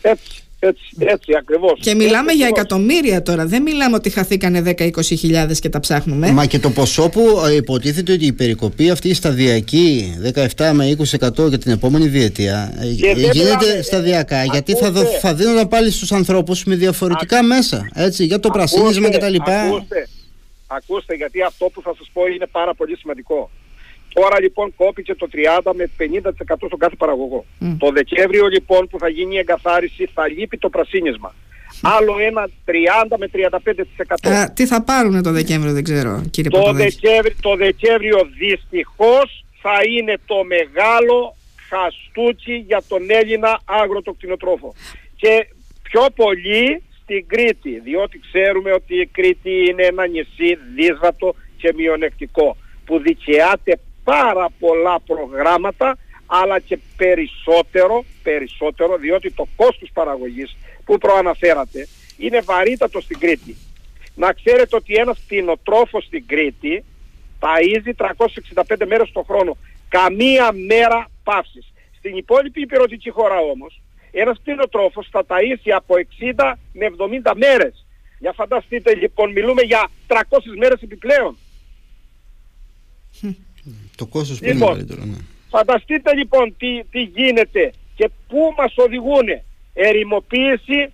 Έτσι. 0.00 0.40
Έτσι, 0.58 0.96
έτσι 0.98 1.34
ακριβώς. 1.36 1.78
Και 1.80 1.94
μιλάμε 1.94 2.32
για 2.32 2.46
εκατομμύρια 2.46 3.22
τώρα. 3.22 3.46
Δεν 3.46 3.62
μιλάμε 3.62 3.96
ότι 3.96 4.10
χαθήκανε 4.10 4.74
10-20 4.78 5.02
χιλιάδες 5.02 5.60
και 5.60 5.68
τα 5.68 5.80
ψάχνουμε. 5.80 6.30
Μα 6.30 6.46
και 6.46 6.58
το 6.58 6.70
ποσό 6.70 7.08
που 7.08 7.42
ε, 7.48 7.54
υποτίθεται 7.54 8.12
ότι 8.12 8.26
η 8.26 8.32
περικοπή 8.32 8.90
αυτή 8.90 9.08
η 9.08 9.14
σταδιακή 9.14 10.14
17 10.56 10.70
με 10.72 10.96
20% 10.98 11.48
για 11.48 11.58
την 11.58 11.72
επόμενη 11.72 12.06
διετία 12.06 12.74
ε, 12.78 12.86
γίνεται 12.86 13.38
μιλάμε, 13.38 13.82
σταδιακά. 13.82 14.44
γιατί 14.44 14.74
θα, 14.74 14.92
θα 15.20 15.34
δίνονταν 15.34 15.68
πάλι 15.68 15.90
στους 15.90 16.12
ανθρώπους 16.12 16.64
με 16.64 16.74
διαφορετικά 16.74 17.42
μέσα. 17.42 17.90
Έτσι, 17.94 18.24
για 18.24 18.40
το 18.40 18.50
πρασίνισμα 18.50 19.10
κτλ. 19.10 19.34
Ακούστε, 19.46 20.08
ακούστε, 20.66 21.14
γιατί 21.14 21.42
αυτό 21.42 21.66
που 21.66 21.82
θα 21.82 21.94
σας 21.98 22.10
πω 22.12 22.26
είναι 22.26 22.46
πάρα 22.46 22.74
πολύ 22.74 22.96
σημαντικό. 22.96 23.50
Τώρα 24.20 24.40
λοιπόν 24.40 24.74
κόπηκε 24.76 25.14
το 25.14 25.28
30 25.64 25.72
με 25.74 25.90
50% 25.98 26.56
στον 26.66 26.78
κάθε 26.78 26.96
παραγωγό. 26.96 27.44
Το 27.78 27.90
Δεκέμβριο 27.90 28.46
λοιπόν 28.46 28.88
που 28.88 28.98
θα 28.98 29.08
γίνει 29.08 29.34
η 29.34 29.38
εγκαθάριση 29.38 30.08
θα 30.14 30.28
λείπει 30.28 30.58
το 30.58 30.68
πρασίνισμα. 30.68 31.34
Άλλο 31.82 32.16
ένα 32.18 32.48
30 33.10 33.16
με 33.18 33.30
35%. 34.28 34.30
Α, 34.30 34.52
τι 34.52 34.66
θα 34.66 34.82
πάρουν 34.82 35.22
το 35.22 35.32
Δεκέμβριο 35.32 35.72
δεν 35.72 35.84
ξέρω 35.84 36.22
κύριε 36.30 36.50
το 36.50 36.72
Δεκέμβριο, 36.72 37.34
το 37.40 37.56
Δεκέμβριο 37.56 38.18
δυστυχώς 38.38 39.44
θα 39.62 39.78
είναι 39.88 40.18
το 40.26 40.44
μεγάλο 40.44 41.36
χαστούκι 41.68 42.54
για 42.54 42.82
τον 42.88 43.02
Έλληνα 43.08 43.60
αγροτοκτηνοτρόφο. 43.64 44.74
Και 45.16 45.48
πιο 45.82 46.06
πολύ 46.14 46.82
στην 47.02 47.26
Κρήτη, 47.26 47.80
διότι 47.84 48.20
ξέρουμε 48.30 48.72
ότι 48.72 49.00
η 49.00 49.06
Κρήτη 49.06 49.50
είναι 49.70 49.82
ένα 49.82 50.06
νησί 50.06 50.58
δύσβατο 50.74 51.34
και 51.56 51.72
μειονεκτικό 51.76 52.56
που 52.84 52.98
δικαιάται 52.98 53.78
πάρα 54.10 54.46
πολλά 54.58 55.00
προγράμματα 55.00 55.98
αλλά 56.26 56.58
και 56.58 56.78
περισσότερο, 56.96 58.04
περισσότερο 58.22 58.96
διότι 58.96 59.32
το 59.32 59.46
κόστος 59.56 59.90
παραγωγής 59.92 60.56
που 60.84 60.98
προαναφέρατε 60.98 61.88
είναι 62.16 62.40
βαρύτατο 62.40 63.00
στην 63.00 63.18
Κρήτη. 63.18 63.56
Να 64.14 64.32
ξέρετε 64.32 64.76
ότι 64.76 64.94
ένας 64.94 65.18
κτηνοτρόφος 65.24 66.04
στην 66.04 66.26
Κρήτη 66.26 66.84
ταΐζει 67.40 67.92
365 67.96 68.86
μέρες 68.86 69.12
το 69.12 69.22
χρόνο. 69.22 69.56
Καμία 69.88 70.52
μέρα 70.52 71.10
παύσης. 71.24 71.72
Στην 71.98 72.16
υπόλοιπη 72.16 72.60
υπηρετική 72.60 73.10
χώρα 73.10 73.38
όμως 73.38 73.80
ένας 74.18 74.38
κτηνοτρόφος 74.38 75.08
θα 75.10 75.24
ταΐσει 75.26 75.70
από 75.70 75.94
60 76.36 76.58
με 76.72 76.86
70 76.86 77.32
μέρες. 77.36 77.86
Για 78.18 78.32
φανταστείτε 78.32 78.94
λοιπόν 78.94 79.32
μιλούμε 79.32 79.62
για 79.62 79.88
300 80.06 80.14
μέρες 80.58 80.80
επιπλέον. 80.82 81.36
Το 83.96 84.06
κόστος 84.06 84.40
λοιπόν, 84.40 84.56
είναι 84.56 84.64
μεγαλύτερο. 84.64 85.04
Ναι. 85.04 85.16
Φανταστείτε 85.48 86.14
λοιπόν 86.14 86.54
τι, 86.58 86.84
τι 86.90 87.02
γίνεται 87.02 87.72
και 87.96 88.10
πού 88.28 88.54
μας 88.56 88.74
οδηγούν 88.76 89.28
ερημοποίηση 89.74 90.92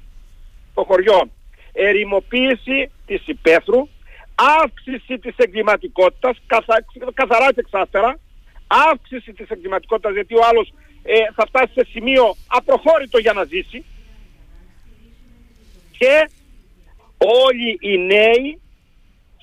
των 0.75 0.85
χωριών, 0.85 1.31
ερημοποίηση 1.73 2.91
της 3.07 3.27
υπαίθρου, 3.27 3.89
αύξηση 4.63 5.19
της 5.19 5.35
εγκληματικότητας, 5.37 6.37
καθα, 6.47 6.85
καθαρά 7.15 7.53
και 7.53 7.61
εξάστερα, 7.61 8.19
αύξηση 8.91 9.33
της 9.33 9.49
εγκληματικότητας 9.49 10.13
γιατί 10.13 10.35
ο 10.35 10.41
άλλος 10.51 10.73
ε, 11.03 11.15
θα 11.35 11.47
φτάσει 11.49 11.73
σε 11.73 11.87
σημείο 11.91 12.35
απροχώρητο 12.47 13.19
για 13.19 13.33
να 13.33 13.45
ζήσει 13.45 13.85
και 15.99 16.29
όλοι 17.19 17.79
οι 17.81 17.99
νέοι 17.99 18.61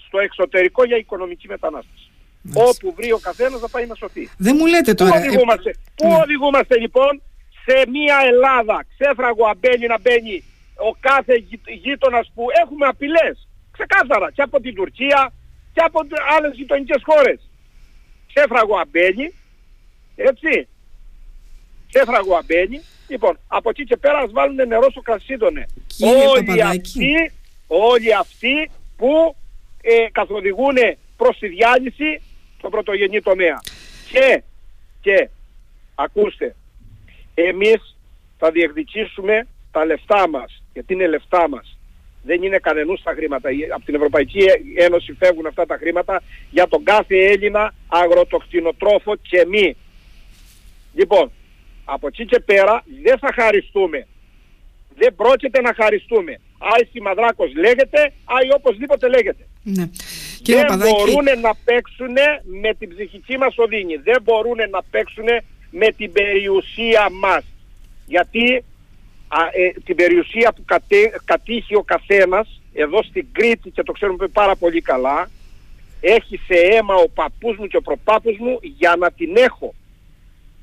στο 0.07 0.19
εξωτερικό 0.19 0.85
για 0.85 0.97
οικονομική 0.97 1.47
μετανάστευση. 1.47 2.08
Όπου 2.53 2.93
βρει 2.95 3.11
ο 3.11 3.17
καθένας 3.17 3.61
να 3.61 3.67
πάει 3.67 3.85
να 3.85 3.95
σωθεί. 3.95 4.29
Δεν 4.37 4.55
μου 4.59 4.65
λέτε 4.65 4.93
τώρα. 4.93 5.11
Πού 5.11 5.17
οδηγούμαστε, 5.17 5.75
Πού 5.95 6.07
ναι. 6.07 6.15
οδηγούμαστε 6.23 6.79
λοιπόν; 6.79 7.21
Σε 7.65 7.89
μια 7.89 8.17
Ελλάδα 8.31 8.85
ξέφραγο 8.97 9.45
αμπέλι 9.47 9.87
να 9.87 9.99
μπαίνει 9.99 10.43
ο 10.75 10.95
κάθε 10.99 11.43
γείτονας 11.83 12.31
που 12.35 12.45
έχουμε 12.63 12.85
απειλές. 12.85 13.47
Ξεκάθαρα 13.71 14.31
και 14.31 14.41
από 14.41 14.59
την 14.59 14.75
Τουρκία 14.75 15.33
και 15.73 15.81
από 15.85 15.99
άλλες 16.37 16.53
γειτονικές 16.55 17.01
χώρες. 17.05 17.39
Ξέφραγο 18.33 18.77
αμπέλι, 18.79 19.33
έτσι. 20.15 20.67
Ξέφραγο 21.91 22.35
αμπέλι. 22.35 22.81
Λοιπόν, 23.07 23.39
από 23.47 23.69
εκεί 23.69 23.83
και 23.83 23.97
πέρα 23.97 24.17
ας 24.17 24.31
βάλουν 24.31 24.67
νερό 24.67 24.89
στο 24.91 25.01
κρασίδωνε. 25.01 25.65
Όλοι 26.29 26.61
αυτοί, 26.63 27.31
όλοι 27.67 28.13
αυτοί 28.13 28.71
που 28.97 29.35
ε, 29.81 30.09
καθοδηγούν 30.11 30.77
προς 31.17 31.37
τη 31.39 31.47
διάλυση 31.47 32.21
στο 32.59 32.69
πρωτογενή 32.69 33.21
τομέα. 33.21 33.59
Και, 34.11 34.43
και, 35.01 35.29
ακούστε, 35.95 36.55
εμείς 37.33 37.97
θα 38.37 38.51
διεκδικήσουμε 38.51 39.47
τα 39.71 39.85
λεφτά 39.85 40.29
μας, 40.29 40.63
γιατί 40.73 40.93
είναι 40.93 41.07
λεφτά 41.07 41.49
μας. 41.49 41.77
Δεν 42.23 42.43
είναι 42.43 42.57
κανενούς 42.57 43.01
τα 43.03 43.13
χρήματα. 43.13 43.49
Από 43.75 43.85
την 43.85 43.95
Ευρωπαϊκή 43.95 44.39
Ένωση 44.77 45.13
φεύγουν 45.13 45.45
αυτά 45.45 45.65
τα 45.65 45.77
χρήματα 45.77 46.21
για 46.51 46.67
τον 46.67 46.83
κάθε 46.83 47.15
Έλληνα 47.15 47.73
αγροτοκτηνοτρόφο 47.87 49.15
και 49.15 49.45
μη. 49.47 49.75
Λοιπόν, 50.93 51.31
από 51.85 52.07
εκεί 52.07 52.25
και 52.25 52.39
πέρα 52.39 52.83
δεν 53.03 53.17
θα 53.19 53.33
χαριστούμε. 53.33 54.07
Δεν 54.95 55.15
πρόκειται 55.15 55.61
να 55.61 55.73
χαριστούμε. 55.73 56.39
Άι 56.57 56.85
Σιμαδράκος 56.91 57.53
λέγεται, 57.55 58.13
άι 58.25 58.49
οπωσδήποτε 58.55 59.07
λέγεται. 59.07 59.47
Ναι. 59.63 59.89
Δεν 60.43 60.77
μπορούν 60.77 61.39
να 61.41 61.55
παίξουν 61.63 62.15
με 62.61 62.73
την 62.79 62.89
ψυχική 62.95 63.37
μας 63.37 63.57
οδύνη. 63.57 63.95
Δεν 63.95 64.21
μπορούν 64.23 64.57
να 64.71 64.83
παίξουν 64.91 65.25
με 65.71 65.91
την 65.97 66.11
περιουσία 66.11 67.09
μας. 67.19 67.43
Γιατί 68.05 68.63
α, 69.27 69.39
ε, 69.51 69.73
την 69.85 69.95
περιουσία 69.95 70.53
που 70.55 70.63
κατέ, 70.65 71.21
κατήχει 71.25 71.75
ο 71.75 71.83
καθένας 71.83 72.61
εδώ 72.73 73.03
στην 73.03 73.25
Κρήτη 73.31 73.69
και 73.69 73.83
το 73.83 73.91
ξέρουμε 73.91 74.27
πάρα 74.27 74.55
πολύ 74.55 74.81
καλά 74.81 75.29
έχει 75.99 76.37
σε 76.37 76.53
αίμα 76.53 76.93
ο 76.93 77.09
παππούς 77.09 77.57
μου 77.57 77.67
και 77.67 77.77
ο 77.77 77.81
προπάπους 77.81 78.37
μου 78.39 78.59
για 78.77 78.95
να 78.99 79.11
την 79.11 79.35
έχω. 79.35 79.73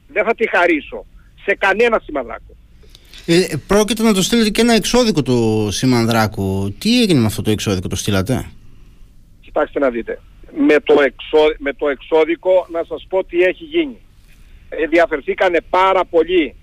Δεν 0.08 0.24
θα 0.24 0.34
τη 0.34 0.48
χαρίσω 0.48 1.04
σε 1.44 1.54
κανένα 1.54 2.00
σημαδράκο. 2.04 2.56
Ε, 3.26 3.46
πρόκειται 3.66 4.02
να 4.02 4.14
το 4.14 4.22
στείλετε 4.22 4.50
και 4.50 4.60
ένα 4.60 4.72
εξώδικο 4.72 5.22
του 5.22 5.68
Σιμανδράκου. 5.70 6.74
Τι 6.78 7.00
έγινε 7.02 7.20
με 7.20 7.26
αυτό 7.26 7.42
το 7.42 7.50
εξώδικο, 7.50 7.88
το 7.88 7.96
στείλατε; 7.96 8.50
Κοιτάξτε 9.56 9.78
να 9.80 9.90
δείτε. 9.90 10.20
Με 10.56 10.80
το, 10.80 11.00
εξώ, 11.00 11.54
με 11.58 11.72
το 11.72 11.88
εξώδικο 11.88 12.66
να 12.70 12.84
σας 12.84 13.06
πω 13.08 13.24
τι 13.24 13.42
έχει 13.42 13.64
γίνει. 13.64 13.96
Ενδιαφερθήκανε 14.68 15.58
πάρα 15.70 16.04
πολύ 16.04 16.54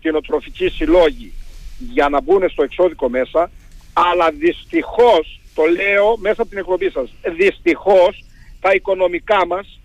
κοινοτροφικοί 0.00 0.68
συλλόγοι 0.68 1.32
για 1.78 2.08
να 2.08 2.20
μπουν 2.20 2.48
στο 2.48 2.62
εξώδικο 2.62 3.08
μέσα, 3.08 3.50
αλλά 3.92 4.30
δυστυχώς, 4.30 5.40
το 5.54 5.62
λέω 5.64 6.16
μέσα 6.16 6.42
από 6.42 6.50
την 6.50 6.58
εκπομπή 6.58 6.90
σας, 6.90 7.10
δυστυχώς 7.36 8.24
τα 8.60 8.74
οικονομικά 8.74 9.46
μας 9.46 9.80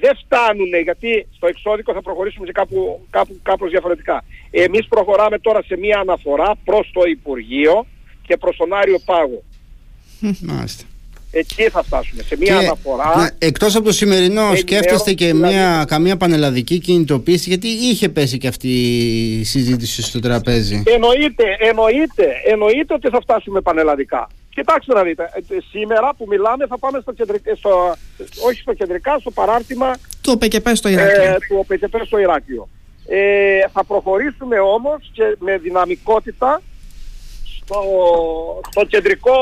δεν 0.00 0.16
φτάνουν 0.16 0.74
γιατί 0.82 1.26
στο 1.36 1.46
εξώδικο 1.46 1.92
θα 1.92 2.02
προχωρήσουμε 2.02 2.46
και 2.46 2.52
κάπου, 2.52 3.06
κάπου, 3.10 3.40
κάπως 3.42 3.70
διαφορετικά. 3.70 4.24
Εμείς 4.50 4.86
προχωράμε 4.88 5.38
τώρα 5.38 5.62
σε 5.62 5.76
μια 5.76 5.98
αναφορά 5.98 6.54
προς 6.64 6.90
το 6.92 7.02
Υπουργείο 7.04 7.86
και 8.26 8.36
προς 8.36 8.56
τον 8.56 8.72
Άριο 8.72 8.98
Πάγο. 9.04 9.42
Μάλιστα. 10.40 10.84
Εκεί 11.36 11.62
θα 11.62 11.82
φτάσουμε, 11.82 12.22
σε 12.22 12.36
μια 12.36 12.58
αναφορά. 12.58 13.16
Ναι, 13.16 13.28
εκτός 13.38 13.76
από 13.76 13.84
το 13.84 13.92
σημερινό, 13.92 14.54
σκέφτεστε 14.56 15.12
και 15.12 15.26
δηλαδή, 15.26 15.54
μια, 15.54 15.84
καμία 15.88 16.16
πανελλαδική 16.16 16.78
κινητοποίηση, 16.78 17.48
γιατί 17.48 17.68
είχε 17.68 18.08
πέσει 18.08 18.38
και 18.38 18.48
αυτή 18.48 18.68
η 19.40 19.44
συζήτηση 19.44 20.02
στο 20.02 20.20
τραπέζι. 20.20 20.82
Εννοείται, 20.86 21.44
εννοείται, 21.58 22.26
εννοείται 22.46 22.94
ότι 22.94 23.08
θα 23.08 23.20
φτάσουμε 23.20 23.60
πανελλαδικά. 23.60 24.28
Κοιτάξτε 24.54 24.94
να 24.94 25.02
δείτε, 25.02 25.22
ε, 25.22 25.56
σήμερα 25.70 26.14
που 26.16 26.24
μιλάμε 26.28 26.66
θα 26.66 26.78
πάμε 26.78 26.98
στο, 27.00 27.12
κεντρικά, 27.12 27.54
στο 27.54 27.94
όχι 28.46 28.60
στο 28.60 28.74
κεντρικά, 28.74 29.18
στο 29.18 29.30
παράρτημα 29.30 29.90
του 30.20 30.32
ΟΠΕΚΕΠΕ 30.34 30.74
στο 30.74 30.88
Ηράκλειο. 30.88 31.22
Ε, 31.22 31.88
του 31.90 32.06
στο 32.06 32.18
Ηράκλειο. 32.18 32.68
Ε, 33.06 33.60
θα 33.72 33.84
προχωρήσουμε 33.84 34.58
όμως 34.58 35.10
και 35.12 35.36
με 35.38 35.58
δυναμικότητα 35.58 36.62
στο, 37.56 37.80
στο 38.70 38.84
κεντρικό 38.84 39.32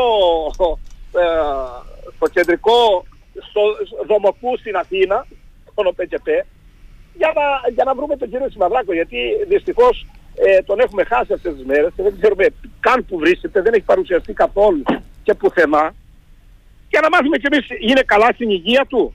ε, 0.59 0.92
στο 2.17 2.29
κεντρικό 2.29 3.05
στο 3.49 3.61
Δομοκού 4.07 4.57
στην 4.59 4.77
Αθήνα, 4.77 5.27
στον 5.73 5.87
ΟΠΕΚΕΠΕ, 5.87 6.47
για 7.15 7.33
να, 7.35 7.73
για 7.75 7.85
να 7.85 7.95
βρούμε 7.95 8.17
τον 8.17 8.31
κύριο 8.31 8.51
Σιμαδράκο, 8.51 8.93
γιατί 8.93 9.19
δυστυχώς 9.49 10.07
ε, 10.35 10.63
τον 10.63 10.81
έχουμε 10.81 11.05
χάσει 11.05 11.33
αυτές 11.33 11.55
τις 11.55 11.65
μέρες 11.65 11.93
και 11.97 12.03
δεν 12.03 12.15
ξέρουμε 12.21 12.47
καν 12.81 13.05
που 13.05 13.19
βρίσκεται, 13.19 13.63
δεν 13.63 13.73
έχει 13.75 13.85
παρουσιαστεί 13.85 14.33
καθόλου 14.33 14.83
και 15.23 15.35
πουθενά. 15.35 15.95
Για 16.89 17.01
να 17.01 17.09
μάθουμε 17.09 17.37
κι 17.37 17.47
εμείς 17.53 17.67
είναι 17.91 18.03
καλά 18.03 18.29
στην 18.35 18.51
υγεία 18.51 18.87
του. 18.89 19.15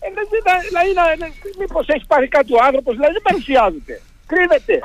Ε, 0.00 0.08
δηλαδή, 0.08 0.92
δηλαδή, 0.92 1.32
μήπως 1.58 1.88
έχει 1.88 2.06
πάρει 2.06 2.28
κάτι 2.28 2.54
ο 2.54 2.58
άνθρωπος, 2.62 2.94
δηλαδή 2.94 3.12
δεν 3.12 3.22
παρουσιάζεται. 3.22 4.00
Κρύβεται. 4.26 4.80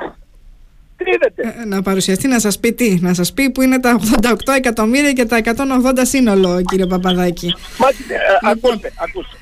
Κρύβεται. 0.96 1.54
Ε, 1.60 1.64
να 1.64 1.82
παρουσιαστεί 1.82 2.28
να 2.28 2.38
σας 2.38 2.58
πει 2.58 2.72
τι, 2.72 2.98
να 3.00 3.14
σας 3.14 3.32
πει 3.32 3.50
που 3.50 3.62
είναι 3.62 3.80
τα 3.80 4.00
88 4.22 4.34
εκατομμύρια 4.56 5.12
και 5.12 5.24
τα 5.24 5.40
180 5.44 5.52
σύνολο 6.02 6.62
κύριε 6.62 6.86
Παπαδάκη. 6.86 7.54
Μα, 7.78 7.88
ε, 7.88 7.92
λοιπόν. 8.52 8.70
ακούστε, 8.70 8.92
ακούστε. 8.96 9.36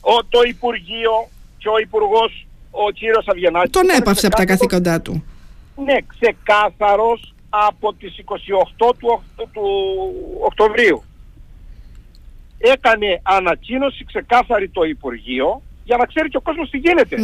Ο, 0.00 0.24
το 0.28 0.40
Υπουργείο 0.48 1.28
και 1.58 1.68
ο 1.68 1.78
Υπουργός, 1.78 2.46
ο 2.70 2.90
κύριος 2.90 3.28
Αβγενάκης... 3.28 3.70
Τον 3.70 3.88
έπαυσε 3.96 4.26
από 4.26 4.36
τα 4.36 4.44
καθήκοντά 4.44 5.00
του. 5.00 5.24
Ναι, 5.84 5.96
ξεκάθαρος 6.18 7.34
από 7.48 7.94
τις 7.94 8.14
28 8.24 8.94
του, 8.98 9.22
του 9.52 9.62
Οκτωβρίου. 10.40 11.02
Έκανε 12.58 13.20
ανακοίνωση 13.22 14.04
ξεκάθαρη 14.04 14.68
το 14.68 14.82
Υπουργείο 14.82 15.62
για 15.84 15.96
να 15.96 16.06
ξέρει 16.06 16.28
και 16.28 16.36
ο 16.36 16.40
κόσμος 16.40 16.70
τι 16.70 16.78
γίνεται. 16.78 17.16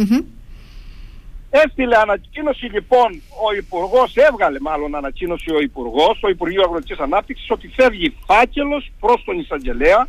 Έστειλε 1.65 1.97
ανακοίνωση 1.97 2.65
λοιπόν 2.65 3.21
ο 3.47 3.53
Υπουργός, 3.57 4.15
έβγαλε 4.15 4.59
μάλλον 4.59 4.95
ανακοίνωση 4.95 5.53
ο 5.53 5.59
Υπουργός, 5.59 6.19
το 6.19 6.27
Υπουργείο 6.27 6.63
Αγροτικής 6.63 6.99
Ανάπτυξης, 6.99 7.49
ότι 7.49 7.67
φεύγει 7.67 8.17
φάκελος 8.25 8.91
προς 8.99 9.23
τον 9.25 9.39
εισαγγελέα 9.39 10.07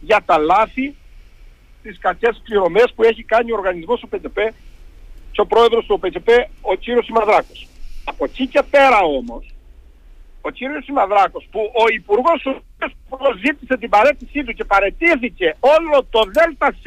για 0.00 0.22
τα 0.24 0.38
λάθη, 0.38 0.94
τις 1.82 1.98
κακές 1.98 2.40
πληρωμές 2.44 2.92
που 2.94 3.02
έχει 3.02 3.22
κάνει 3.22 3.52
ο 3.52 3.56
οργανισμός 3.56 4.00
του 4.00 4.08
ΠΤΠ 4.08 4.38
και 5.32 5.40
ο 5.40 5.46
πρόεδρος 5.46 5.86
του 5.86 5.98
ΠΤΠ, 5.98 6.28
ο 6.60 6.74
κύριος 6.74 7.04
Σιμαδράκος. 7.04 7.68
Από 8.04 8.24
εκεί 8.24 8.46
και 8.46 8.62
πέρα 8.70 8.98
όμως, 9.00 9.54
ο 10.40 10.50
κύριος 10.50 10.84
Σιμαδράκος 10.84 11.48
που 11.50 11.60
ο 11.60 11.84
Υπουργός 11.92 12.46
ο 13.08 13.32
ζήτησε 13.44 13.76
την 13.76 13.88
παρέτησή 13.88 14.44
του 14.44 14.52
και 14.52 14.64
παρετήθηκε 14.64 15.56
όλο 15.60 16.06
το 16.10 16.20
ΔΣ 16.34 16.82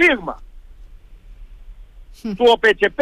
του 2.22 2.45
ΟΠΕΚΕΠ 2.48 3.00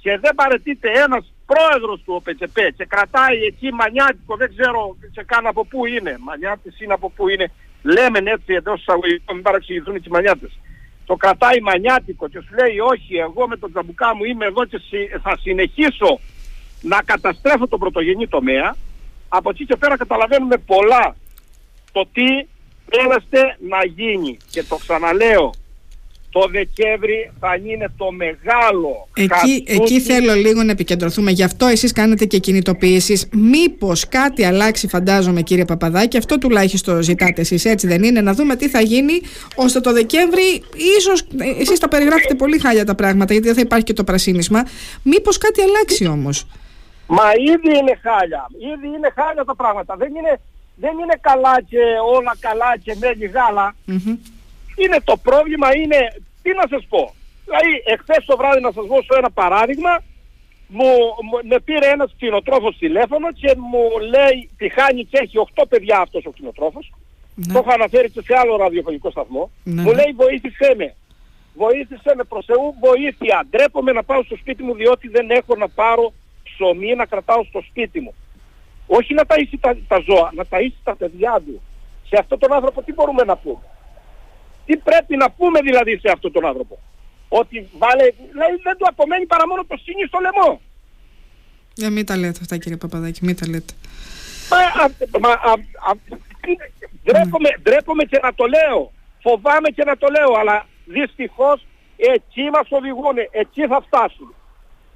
και 0.00 0.18
δεν 0.18 0.34
παρετείται 0.34 0.88
ένας 0.90 1.32
πρόεδρος 1.46 2.02
του 2.04 2.14
ΟΠΕΚΕΠ 2.14 2.56
και 2.76 2.84
κρατάει 2.84 3.38
εκεί 3.50 3.72
μανιάτικο, 3.72 4.36
δεν 4.36 4.48
ξέρω 4.54 4.96
σε 5.14 5.24
καν 5.24 5.46
από 5.46 5.66
πού 5.66 5.86
είναι, 5.86 6.16
μανιάτης 6.20 6.80
είναι 6.80 6.92
από 6.92 7.10
πού 7.10 7.28
είναι, 7.28 7.50
λέμε 7.82 8.18
έτσι 8.24 8.54
εντός 8.54 8.80
εισαγωγικών, 8.80 9.34
μην 9.34 9.44
παραξηγηθούν 9.44 9.94
οι 9.94 10.02
μανιάτες. 10.10 10.58
Το 11.06 11.16
κρατάει 11.16 11.60
μανιάτικο 11.60 12.28
και 12.28 12.40
σου 12.40 12.54
λέει 12.54 12.78
όχι 12.78 13.16
εγώ 13.16 13.48
με 13.48 13.56
τον 13.56 13.70
τζαμπουκά 13.70 14.16
μου 14.16 14.24
είμαι 14.24 14.46
εδώ 14.46 14.64
και 14.64 14.78
θα 15.22 15.38
συνεχίσω 15.40 16.20
να 16.80 17.02
καταστρέφω 17.02 17.68
τον 17.68 17.78
πρωτογενή 17.78 18.28
τομέα 18.28 18.76
από 19.28 19.50
εκεί 19.50 19.64
και 19.64 19.76
πέρα 19.76 19.96
καταλαβαίνουμε 19.96 20.56
πολλά 20.56 21.16
το 21.92 22.06
τι 22.12 22.46
θέλετε 22.90 23.56
να 23.68 23.84
γίνει. 23.84 24.36
Και 24.50 24.62
το 24.62 24.76
ξαναλέω, 24.76 25.50
το 26.30 26.48
Δεκέμβρη 26.50 27.32
θα 27.40 27.54
είναι 27.64 27.92
το 27.96 28.10
μεγάλο 28.10 29.08
εκεί, 29.14 29.64
εκεί 29.66 30.00
θέλω 30.00 30.34
λίγο 30.34 30.62
να 30.62 30.70
επικεντρωθούμε. 30.70 31.30
Γι' 31.30 31.42
αυτό 31.42 31.66
εσείς 31.66 31.92
κάνετε 31.92 32.24
και 32.24 32.38
κινητοποιήσεις 32.38 33.28
μήπως 33.32 34.08
κάτι 34.08 34.44
αλλάξει 34.44 34.88
φαντάζομαι 34.88 35.42
κύριε 35.42 35.64
Παπαδάκη. 35.64 36.16
Αυτό 36.16 36.38
τουλάχιστον 36.38 37.02
ζητάτε 37.02 37.40
εσείς 37.40 37.64
έτσι 37.64 37.86
δεν 37.86 38.02
είναι; 38.02 38.20
Να 38.20 38.32
δούμε 38.32 38.56
τι 38.56 38.68
θα 38.68 38.80
γίνει 38.80 39.20
ώστε 39.54 39.80
το 39.80 39.92
Δεκέμβρη 39.92 40.62
ίσως 40.98 41.26
εσείς 41.58 41.78
τα 41.78 41.88
περιγράφετε 41.88 42.34
πολύ 42.34 42.58
χάλια 42.58 42.84
τα 42.84 42.94
πράγματα 42.94 43.32
γιατί 43.32 43.46
δεν 43.46 43.56
θα 43.56 43.62
υπάρχει 43.62 43.84
και 43.84 43.92
το 43.92 44.04
πρασίνισμα. 44.04 44.62
Μήπως 45.02 45.38
κάτι 45.38 45.60
αλλάξει 45.62 46.06
όμως; 46.06 46.46
Μα 47.06 47.24
ήδη 47.52 47.78
είναι 47.78 47.98
χάλια. 48.02 48.46
Ήδη 48.72 48.86
είναι 48.86 49.10
χάλια 49.14 49.44
τα 49.44 49.56
πράγματα. 49.56 49.96
Δεν 49.96 50.08
είναι, 50.08 50.40
δεν 50.76 50.92
είναι 50.98 51.16
καλά 51.20 51.62
και 51.68 51.82
όλα 52.14 52.36
καλά 52.40 52.76
και 52.84 52.96
μένει 53.00 53.26
Είναι 54.76 54.98
το 55.04 55.16
πρόβλημα, 55.16 55.76
είναι, 55.76 55.98
τι 56.42 56.50
να 56.54 56.66
σας 56.70 56.86
πω. 56.88 57.14
Δηλαδή, 57.44 57.82
εχθές 57.84 58.24
το 58.24 58.36
βράδυ 58.36 58.60
να 58.60 58.72
σας 58.72 58.86
δώσω 58.86 59.14
ένα 59.16 59.30
παράδειγμα, 59.30 60.02
μου, 60.68 60.90
με 61.48 61.60
πήρε 61.60 61.86
ένας 61.86 62.12
κτηνοτρόφος 62.16 62.76
τηλέφωνο 62.78 63.32
και 63.32 63.54
μου 63.56 63.82
λέει, 63.98 64.50
χάνει 64.72 65.04
και 65.04 65.18
έχει 65.22 65.36
8 65.54 65.62
παιδιά 65.68 65.98
αυτός 65.98 66.24
ο 66.26 66.30
κτηνοτρόφος. 66.30 66.92
Ναι. 67.34 67.52
Το 67.52 67.58
έχω 67.58 67.72
αναφέρει 67.72 68.10
και 68.10 68.22
σε 68.22 68.34
άλλο 68.36 68.56
ραδιοφωνικό 68.56 69.10
σταθμό. 69.10 69.50
Ναι. 69.64 69.82
Μου 69.82 69.92
λέει, 69.92 70.12
βοήθησέ 70.16 70.74
με. 70.76 70.94
Βοήθησε 71.54 72.12
με 72.16 72.24
προς 72.24 72.44
Θεού 72.44 72.74
βοήθεια. 72.80 73.46
Ντρέπομαι 73.50 73.92
να 73.92 74.02
πάω 74.02 74.22
στο 74.22 74.36
σπίτι 74.36 74.62
μου 74.62 74.74
διότι 74.74 75.08
δεν 75.08 75.30
έχω 75.30 75.56
να 75.56 75.68
πάρω 75.68 76.12
ψωμί 76.42 76.94
να 76.94 77.06
κρατάω 77.06 77.44
στο 77.44 77.60
σπίτι 77.68 78.00
μου. 78.00 78.14
Όχι 78.86 79.14
να 79.14 79.22
ταΐσει 79.26 79.56
τα, 79.60 79.76
τα 79.88 80.02
ζώα, 80.06 80.30
να 80.34 80.44
ταΐσει 80.50 80.80
τα 80.84 80.96
παιδιά 80.96 81.42
του. 81.46 81.60
Σε 82.08 82.16
αυτόν 82.18 82.38
τον 82.38 82.52
άνθρωπο 82.52 82.82
τι 82.82 82.92
μπορούμε 82.92 83.24
να 83.24 83.36
πούμε; 83.36 83.62
Τι 84.70 84.76
πρέπει 84.76 85.16
να 85.16 85.30
πούμε 85.30 85.60
δηλαδή 85.60 85.98
σε 85.98 86.10
αυτόν 86.14 86.32
τον 86.32 86.46
άνθρωπο; 86.46 86.78
Ότι 87.28 87.68
βάλε, 87.78 88.06
δηλαδή 88.32 88.56
δεν 88.62 88.76
του 88.78 88.86
απομένει 88.88 89.26
παρά 89.26 89.46
μόνο 89.48 89.64
το 89.64 89.76
σύνη 89.84 90.02
στο 90.06 90.18
λαιμό. 90.24 90.60
Για 91.74 91.90
μην 91.90 92.06
τα 92.06 92.16
λέτε 92.16 92.38
αυτά 92.42 92.56
κύριε 92.56 92.76
Παπαδάκη, 92.76 93.24
μην 93.24 93.36
τα 93.36 93.48
λέτε. 93.48 93.74
Μα, 94.50 94.58
α, 94.82 94.86
μα 95.20 95.28
α, 95.28 95.52
α, 95.88 95.92
ντρέπομαι, 97.04 97.50
ντρέπομαι 97.62 98.04
και 98.04 98.18
να 98.22 98.34
το 98.34 98.44
λέω. 98.46 98.92
Φοβάμαι 99.22 99.68
και 99.68 99.84
να 99.84 99.96
το 99.96 100.06
λέω, 100.16 100.32
αλλά 100.40 100.66
δυστυχώς 100.84 101.66
εκεί 101.96 102.44
μας 102.52 102.66
οδηγούν, 102.70 103.16
εκεί 103.30 103.66
θα 103.66 103.80
φτάσουν. 103.86 104.34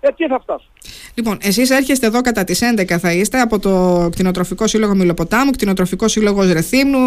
Εκεί 0.09 0.27
θα 0.27 0.41
φτάσουν. 0.43 0.69
Λοιπόν, 1.15 1.39
εσείς 1.43 1.71
έρχεστε 1.71 2.07
εδώ 2.07 2.21
κατά 2.21 2.45
τις 2.45 2.61
11 2.79 2.99
θα 2.99 3.13
είστε 3.13 3.41
από 3.41 3.59
το 3.59 4.09
Κτηνοτροφικό 4.11 4.67
Σύλλογο 4.67 4.95
Μιλοποτάμου, 4.95 5.51
Κτηνοτροφικό 5.51 6.09
Σύλλογος 6.09 6.53
Ρεθύμνου, 6.53 6.99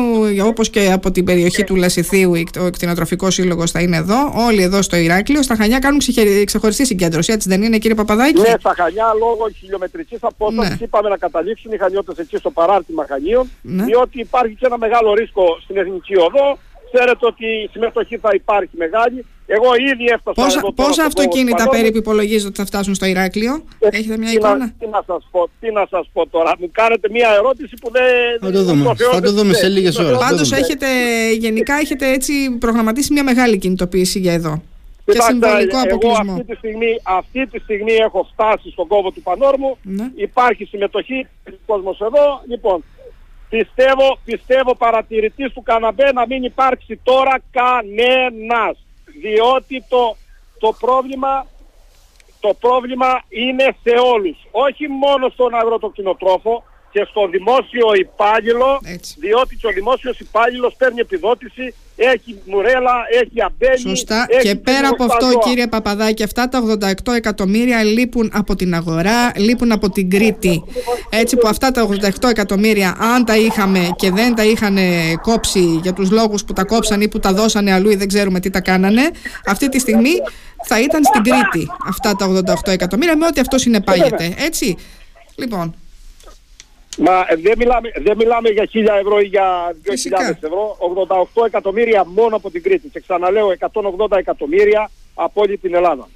όπως 0.45 0.69
και 0.69 0.91
από 0.91 1.12
την 1.12 1.25
περιοχή 1.25 1.63
του 1.63 1.75
Λασιθίου, 1.75 2.31
ο 2.60 2.69
Κτηνοτροφικό 2.69 3.29
Σύλλογος 3.29 3.71
θα 3.71 3.81
είναι 3.81 3.97
εδώ. 3.97 4.33
Όλοι 4.36 4.62
εδώ 4.62 4.81
στο 4.81 4.95
Ηράκλειο. 4.95 5.41
Στα 5.41 5.55
Χανιά 5.55 5.79
κάνουν 5.79 5.99
ξεχωριστή 6.45 6.86
συγκέντρωση, 6.86 7.31
έτσι 7.31 7.49
δεν 7.49 7.62
είναι, 7.63 7.77
κύριε 7.77 7.95
Παπαδάκη; 7.95 8.41
Ναι, 8.41 8.53
στα 8.60 8.73
Χανιά 8.77 9.13
λόγω 9.19 9.49
χιλιομετρικής 9.57 10.19
απόστασης 10.21 10.79
ναι. 10.79 10.86
είπαμε 10.86 11.10
να 11.10 11.17
καταλήξουν 11.17 11.71
οι 11.71 11.77
Χανιώτες 11.77 12.17
εκεί 12.17 12.38
στο 12.38 12.51
παράρτημα 12.51 13.05
Χανίων, 13.07 13.49
ναι. 13.62 13.83
διότι 13.83 14.19
υπάρχει 14.19 14.55
και 14.55 14.65
ένα 14.65 14.77
μεγάλο 14.77 15.13
ρίσκο 15.13 15.43
στην 15.63 15.77
Εθνική 15.77 16.15
Οδό. 16.17 16.57
Ξέρετε 16.91 17.26
ότι 17.26 17.45
η 17.45 17.69
συμμετοχή 17.71 18.17
θα 18.17 18.30
υπάρχει 18.34 18.76
μεγάλη. 18.78 19.26
Εγώ 19.50 19.76
ήδη 19.91 20.06
έφτασα 20.06 20.41
πόσα, 20.41 20.58
εδώ 20.58 20.71
Πόσα 20.73 21.04
αυτοκίνητα 21.04 21.69
περίπου 21.69 21.97
υπολογίζετε 21.97 22.47
ότι 22.47 22.58
θα 22.58 22.65
φτάσουν 22.65 22.95
στο 22.95 23.06
Ηράκλειο, 23.06 23.63
ε, 23.80 23.88
Έχετε 23.91 24.17
μια 24.17 24.32
εικόνα; 24.32 24.73
τι, 24.80 24.88
να 24.88 25.04
σας 25.08 25.28
πω, 25.32 25.50
τι 25.60 25.71
να 25.71 25.88
σας 25.89 26.10
πω 26.13 26.28
τώρα, 26.28 26.54
μου 26.60 26.69
κάνετε 26.71 27.10
μια 27.12 27.30
ερώτηση 27.38 27.73
που 27.82 27.91
δεν... 27.91 28.04
Θα 28.41 28.52
το 28.52 28.63
δούμε, 28.63 28.95
θα 29.12 29.21
το 29.21 29.32
δούμε 29.32 29.54
σε 29.54 29.67
λίγες 29.67 29.97
ώρες. 29.97 30.17
Πάντως 30.17 30.52
έχετε, 30.52 30.88
γενικά 31.34 31.73
έχετε 31.76 32.12
έτσι 32.12 32.34
προγραμματίσει 32.60 33.13
μια 33.13 33.23
μεγάλη 33.23 33.58
κινητοποίηση 33.58 34.19
για 34.19 34.34
εδώ. 34.34 34.62
Και 35.06 35.21
συμβολικό 35.21 35.78
αποκλεισμό. 35.78 36.21
Εγώ 36.21 36.32
αυτή 36.32 36.43
τη, 36.43 36.56
στιγμή, 36.56 36.91
αυτή 37.04 37.47
τη 37.47 37.60
στιγμή 37.60 37.93
έχω 37.93 38.28
φτάσει 38.34 38.71
στον 38.71 38.88
κόβο 38.88 39.12
του 39.12 39.21
Πανόρμου. 39.21 39.78
Ναι. 39.82 40.12
Υπάρχει 40.15 40.65
συμμετοχή 40.65 41.28
του 41.43 41.60
κόσμου 41.65 41.97
εδώ. 42.00 42.41
Λοιπόν, 42.47 42.84
πιστεύω, 43.49 44.19
πιστεύω 44.25 44.75
παρατηρητής 44.75 45.53
του 45.53 45.63
Καναμπέ 45.63 46.12
να 46.12 46.25
μην 46.27 46.43
υπάρξει 46.43 46.99
τώρα 47.03 47.39
κανένας 47.51 48.77
διότι 49.21 49.83
το, 49.89 50.15
το 50.60 50.75
πρόβλημα 50.79 51.45
το 52.39 52.53
πρόβλημα 52.53 53.21
είναι 53.29 53.75
σε 53.83 53.95
όλους. 54.13 54.38
Όχι 54.51 54.88
μόνο 54.88 55.29
στον 55.29 55.53
αγροτοκτηνοτρόφο 55.55 56.63
και 56.91 57.06
στο 57.10 57.28
δημόσιο 57.28 57.88
υπάλληλο, 58.00 58.80
διότι 59.19 59.56
και 59.56 59.67
ο 59.67 59.71
δημόσιος 59.71 60.19
υπάλληλος 60.19 60.76
παίρνει 60.78 61.00
επιδότηση, 61.00 61.73
έχει 61.95 62.38
μουρέλα, 62.45 62.93
έχει 63.21 63.41
αμπέλι. 63.43 63.80
Σωστά. 63.80 64.28
και 64.41 64.56
πέρα 64.56 64.88
από 64.88 65.04
αυτό, 65.04 65.39
κύριε 65.43 65.67
Παπαδάκη, 65.67 66.23
αυτά 66.23 66.50
τα 66.50 66.63
88 67.06 67.13
εκατομμύρια 67.15 67.84
λείπουν 67.84 68.32
από 68.34 68.56
την 68.56 68.73
αγορά, 68.73 69.32
λείπουν 69.36 69.71
από 69.71 69.89
την 69.89 70.10
Κρήτη. 70.10 70.63
Έτσι 71.10 71.38
που 71.38 71.47
αυτά 71.47 71.71
τα 71.71 71.88
88 71.88 72.30
εκατομμύρια, 72.30 72.97
αν 73.00 73.26
τα 73.26 73.38
είχαμε 73.38 73.89
και 73.95 74.12
δεν 74.12 74.36
τα 74.36 74.45
είχαν 74.45 74.78
κόψει 75.21 75.80
για 75.82 75.93
τους 75.93 76.12
λόγους 76.12 76.43
που 76.43 76.54
τα 76.54 76.63
κόψαν 76.63 77.02
ή 77.02 77.08
που 77.08 77.19
τα 77.19 77.34
δώσανε 77.34 77.73
αλλού 77.73 77.89
ή 77.89 77.95
δεν 77.95 78.08
ξέρουμε 78.08 78.39
τι 78.39 78.50
τα 78.50 78.62
κάνανε, 78.62 79.02
αυτή 79.45 79.69
τη 79.69 79.80
στιγμή 79.80 80.13
θα 80.63 80.82
ήταν 80.82 81.04
στην 81.04 81.23
Κρήτη 81.23 81.67
αυτά 81.88 82.15
τα 82.15 82.43
88 82.65 82.71
εκατομμύρια 82.71 83.17
με 83.17 83.26
ό,τι 83.26 83.39
αυτό 83.39 83.58
συνεπάγεται. 83.58 84.34
Έτσι. 84.38 84.78
Λοιπόν, 85.36 85.76
Μα 86.97 87.25
ε, 87.27 87.36
δεν 87.36 87.53
μιλάμε, 87.57 87.91
δεν 87.95 88.17
μιλάμε 88.17 88.49
για 88.49 88.69
1000 88.73 88.77
ευρώ 88.99 89.19
ή 89.19 89.25
για 89.25 89.75
2.000 89.86 89.93
ευρώ. 90.43 90.77
88 91.36 91.45
εκατομμύρια 91.45 92.05
μόνο 92.05 92.36
από 92.36 92.51
την 92.51 92.63
Κρήτη. 92.63 92.89
Και 92.89 92.99
ξαναλέω 92.99 93.47
180 94.07 94.17
εκατομμύρια 94.17 94.89
από 95.15 95.41
όλη 95.41 95.57
την 95.57 95.75
Ελλάδα. 95.75 96.07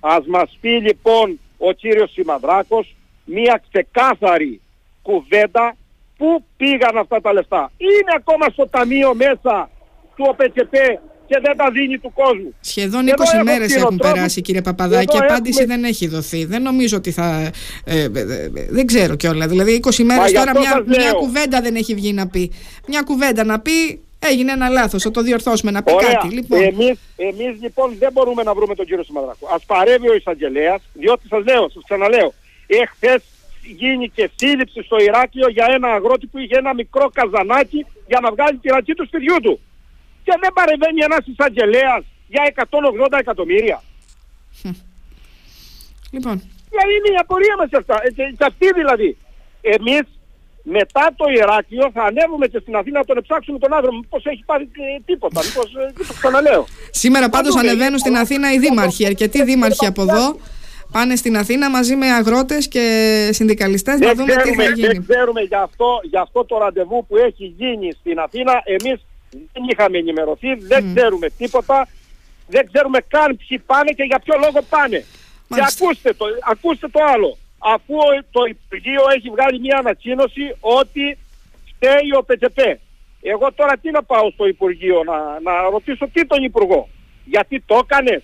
Ας 0.00 0.26
μας 0.26 0.58
πει 0.60 0.68
λοιπόν 0.68 1.40
ο 1.58 1.72
κύριος 1.72 2.12
Σιμαδράκος 2.12 2.96
μία 3.24 3.62
ξεκάθαρη 3.70 4.60
κουβέντα 5.02 5.76
πού 6.16 6.44
πήγαν 6.56 6.96
αυτά 6.98 7.20
τα 7.20 7.32
λεφτά. 7.32 7.70
Είναι 7.76 8.12
ακόμα 8.16 8.46
στο 8.48 8.68
ταμείο 8.68 9.14
μέσα 9.14 9.70
του 10.16 10.24
ΟΠΕΚΕΠΕ 10.28 11.00
και 11.28 11.40
δεν 11.42 11.56
τα 11.56 11.70
δίνει 11.70 11.98
του 11.98 12.12
κόσμου. 12.14 12.54
Σχεδόν 12.60 13.06
20 13.06 13.42
μέρες 13.44 13.76
έχουν 13.76 13.96
περάσει, 13.96 14.40
κύριε 14.40 14.62
Παπαδάκη, 14.62 15.06
και 15.06 15.18
απάντηση 15.18 15.64
δεν 15.64 15.84
έχει 15.84 16.06
δοθεί. 16.06 16.44
Δεν 16.44 16.62
νομίζω 16.62 16.96
ότι 16.96 17.10
θα. 17.10 17.50
Ε, 17.84 18.02
ε, 18.02 18.02
ε 18.02 18.50
δεν 18.68 18.86
ξέρω 18.86 19.16
κιόλα. 19.16 19.48
Δηλαδή, 19.48 19.80
20 19.84 20.04
μέρες 20.04 20.32
τώρα 20.32 20.58
μια, 20.58 20.84
μια 20.86 21.12
κουβέντα 21.12 21.60
δεν 21.60 21.74
έχει 21.74 21.94
βγει 21.94 22.12
να 22.12 22.28
πει. 22.28 22.52
Μια 22.86 23.02
κουβέντα 23.02 23.44
να 23.44 23.60
πει 23.60 24.00
Έγινε 24.20 24.52
ένα 24.52 24.68
λάθος, 24.68 25.02
θα 25.02 25.10
το 25.10 25.22
διορθώσουμε 25.22 25.70
να 25.70 25.82
πει 25.82 25.92
Ωραία. 25.92 26.12
κάτι. 26.12 26.28
Λοιπόν, 26.34 26.62
Εμείς, 26.62 26.98
εμείς 27.16 27.62
λοιπόν 27.62 27.96
δεν 27.98 28.12
μπορούμε 28.12 28.42
να 28.42 28.54
βρούμε 28.54 28.74
τον 28.74 28.86
κύριο 28.86 29.04
Σιμαδράκο. 29.04 29.48
Ας 29.54 29.64
παρεύει 29.64 30.08
ο 30.08 30.14
εισαγγελέας, 30.14 30.82
διότι 30.92 31.26
σας 31.28 31.44
λέω, 31.44 31.70
σας 31.70 31.82
ξαναλέω, 31.84 32.32
εχθές 32.66 33.22
γίνηκε 33.62 34.30
σύλληψη 34.34 34.82
στο 34.82 34.96
Ηράκλειο 34.98 35.48
για 35.48 35.66
ένα 35.74 35.88
αγρότη 35.88 36.26
που 36.26 36.38
είχε 36.38 36.56
ένα 36.56 36.74
μικρό 36.74 37.10
καζανάκι 37.12 37.86
για 38.06 38.20
να 38.20 38.30
βγάλει 38.30 38.58
τη 38.58 38.68
ρατσί 38.68 38.94
του 38.94 39.06
σπιτιού 39.06 39.36
του. 39.42 39.60
Και 40.28 40.36
δεν 40.44 40.52
παρεμβαίνει 40.58 41.00
ένας 41.08 41.22
εισαγγελέας 41.32 42.02
για 42.32 42.42
180 42.44 43.18
εκατομμύρια. 43.24 43.78
λοιπόν. 46.14 46.36
Ποια 46.70 46.82
είναι 46.94 47.08
η 47.16 47.18
απορία 47.24 47.54
μας 47.58 47.68
σε 47.72 47.76
αυτά. 47.82 47.96
Ε, 48.06 48.10
και- 48.16 48.34
και 48.38 48.44
αυτή 48.50 48.66
δηλαδή. 48.80 49.16
Εμείς 49.60 50.02
μετά 50.62 51.04
το 51.16 51.24
Ηράκλειο 51.40 51.90
θα 51.94 52.02
ανέβουμε 52.10 52.46
και 52.46 52.58
στην 52.58 52.74
Αθήνα 52.76 52.98
να 52.98 53.04
τον 53.04 53.22
ψάξουμε 53.22 53.58
τον 53.58 53.72
άνθρωπο. 53.74 53.96
Μήπως 53.96 54.24
έχει 54.32 54.42
πάρει 54.46 54.64
ε, 54.64 55.00
τίποτα. 55.04 55.40
Μήπως, 55.46 55.68
ε, 55.74 55.92
το 56.08 56.12
ξαναλέω. 56.20 56.66
Σήμερα 56.90 57.28
πάντως 57.28 57.54
δούμε. 57.54 57.68
ανεβαίνουν 57.68 57.98
στην 57.98 58.16
Αθήνα 58.16 58.52
οι 58.52 58.58
δήμαρχοι, 58.58 59.06
αρκετοί 59.06 59.42
δήμαρχοι 59.44 59.86
από 59.86 60.02
εδώ. 60.02 60.38
Πάνε 60.92 61.16
στην 61.16 61.36
Αθήνα 61.36 61.70
μαζί 61.70 61.96
με 61.96 62.06
αγρότες 62.12 62.68
και 62.68 62.84
συνδικαλιστές 63.32 63.98
να 64.00 64.06
Δεν 64.06 64.16
δούμε 64.16 64.32
τι 64.32 64.38
ξέρουμε, 64.38 64.62
θα 64.64 64.68
δεν 64.70 64.78
γίνει. 64.78 65.06
ξέρουμε 65.08 65.40
γι, 65.40 65.54
αυτό, 65.54 65.86
γι' 66.02 66.16
αυτό 66.16 66.44
το 66.44 66.58
ραντεβού 66.58 67.06
που 67.08 67.16
έχει 67.16 67.54
γίνει 67.58 67.92
στην 68.00 68.18
Αθήνα. 68.18 68.52
Εμείς 68.64 69.00
δεν 69.30 69.62
είχαμε 69.70 69.98
ενημερωθεί, 69.98 70.54
δεν 70.54 70.94
ξέρουμε 70.94 71.28
τίποτα. 71.30 71.88
Δεν 72.48 72.66
ξέρουμε 72.72 72.98
καν 73.08 73.36
ποιοι 73.36 73.58
πάνε 73.58 73.90
και 73.92 74.02
για 74.02 74.18
ποιο 74.18 74.34
λόγο 74.44 74.62
πάνε. 74.68 75.04
Μάλιστα. 75.48 75.70
Και 75.78 75.84
ακούστε 75.84 76.12
το, 76.14 76.24
ακούστε 76.50 76.88
το 76.88 77.00
άλλο. 77.14 77.36
Αφού 77.58 77.94
ο- 77.96 78.24
το 78.30 78.44
Υπουργείο 78.44 79.02
έχει 79.16 79.30
βγάλει 79.30 79.60
μια 79.60 79.78
ανακοίνωση 79.78 80.56
ότι 80.60 81.18
φταίει 81.74 82.08
ο 82.18 82.22
ΠΤΠ. 82.24 82.58
Εγώ 83.22 83.52
τώρα 83.52 83.76
τι 83.78 83.90
να 83.90 84.02
πάω 84.02 84.30
στο 84.30 84.46
Υπουργείο 84.46 85.02
να, 85.04 85.40
να 85.40 85.62
ρωτήσω 85.70 86.08
τι 86.12 86.26
τον 86.26 86.42
Υπουργό. 86.44 86.88
Γιατί 87.24 87.60
το 87.66 87.80
έκανες; 87.82 88.22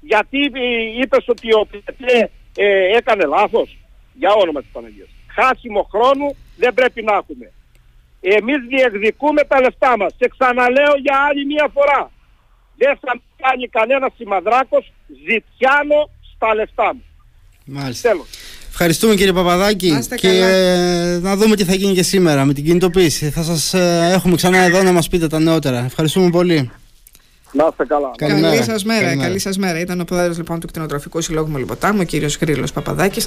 Γιατί 0.00 0.38
ε, 0.54 1.00
είπες 1.00 1.28
ότι 1.28 1.54
ο 1.54 1.66
ΠΤΠ 1.70 2.02
ε, 2.56 2.96
έκανε 2.96 3.24
λάθος; 3.24 3.78
Για 4.14 4.32
όνομα 4.32 4.60
της 4.60 4.70
Παναγίας. 4.72 5.08
Χάσιμο 5.28 5.82
χρόνου 5.92 6.36
δεν 6.56 6.74
πρέπει 6.74 7.02
να 7.02 7.12
έχουμε. 7.14 7.52
Εμείς 8.38 8.58
διεκδικούμε 8.68 9.42
τα 9.44 9.60
λεφτά 9.60 9.92
μας. 9.98 10.12
Και 10.18 10.30
ξαναλέω 10.38 10.94
για 11.02 11.16
άλλη 11.28 11.42
μία 11.46 11.66
φορά. 11.74 12.10
Δεν 12.76 12.98
θα 13.00 13.12
κάνει 13.42 13.68
κανένα 13.68 14.10
σημαδράκος 14.16 14.92
ζητιάνο 15.28 15.98
στα 16.34 16.54
λεφτά 16.54 16.94
μου. 16.94 17.02
Μάλιστα. 17.66 18.08
Τέλος. 18.08 18.26
Ευχαριστούμε 18.68 19.14
κύριε 19.14 19.32
Παπαδάκη 19.32 19.90
Να 19.90 19.98
είστε 19.98 20.14
και 20.16 20.28
καλά. 20.28 20.46
ε, 20.46 21.18
να 21.18 21.36
δούμε 21.36 21.56
τι 21.56 21.64
θα 21.64 21.74
γίνει 21.74 21.94
και 21.94 22.02
σήμερα 22.02 22.44
με 22.44 22.52
την 22.52 22.64
κινητοποίηση. 22.64 23.30
Θα 23.30 23.42
σας 23.42 23.74
ε, 23.74 24.10
έχουμε 24.12 24.36
ξανά 24.36 24.58
εδώ 24.58 24.82
να 24.82 24.92
μας 24.92 25.08
πείτε 25.08 25.26
τα 25.26 25.38
νεότερα. 25.38 25.84
Ευχαριστούμε 25.84 26.30
πολύ. 26.30 26.70
Να 27.52 27.66
είστε 27.70 27.84
καλά. 27.84 28.10
Καλημέρα. 28.16 28.48
Καλή 28.54 28.62
σας 28.62 28.84
μέρα, 28.84 29.00
Καλημέρα. 29.04 29.28
καλή 29.28 29.38
σας 29.38 29.58
μέρα. 29.58 29.80
Ήταν 29.80 30.00
ο 30.00 30.04
πρόεδρος 30.04 30.36
λοιπόν 30.36 30.60
του 30.60 30.66
Κτηνοτροφικού 30.66 31.20
Συλλόγου 31.20 31.50
Μολυμποτάμου, 31.50 31.98
ο 32.00 32.04
κύριος 32.04 32.36
Γρήλος 32.40 32.72
Παπαδάκης. 32.72 33.22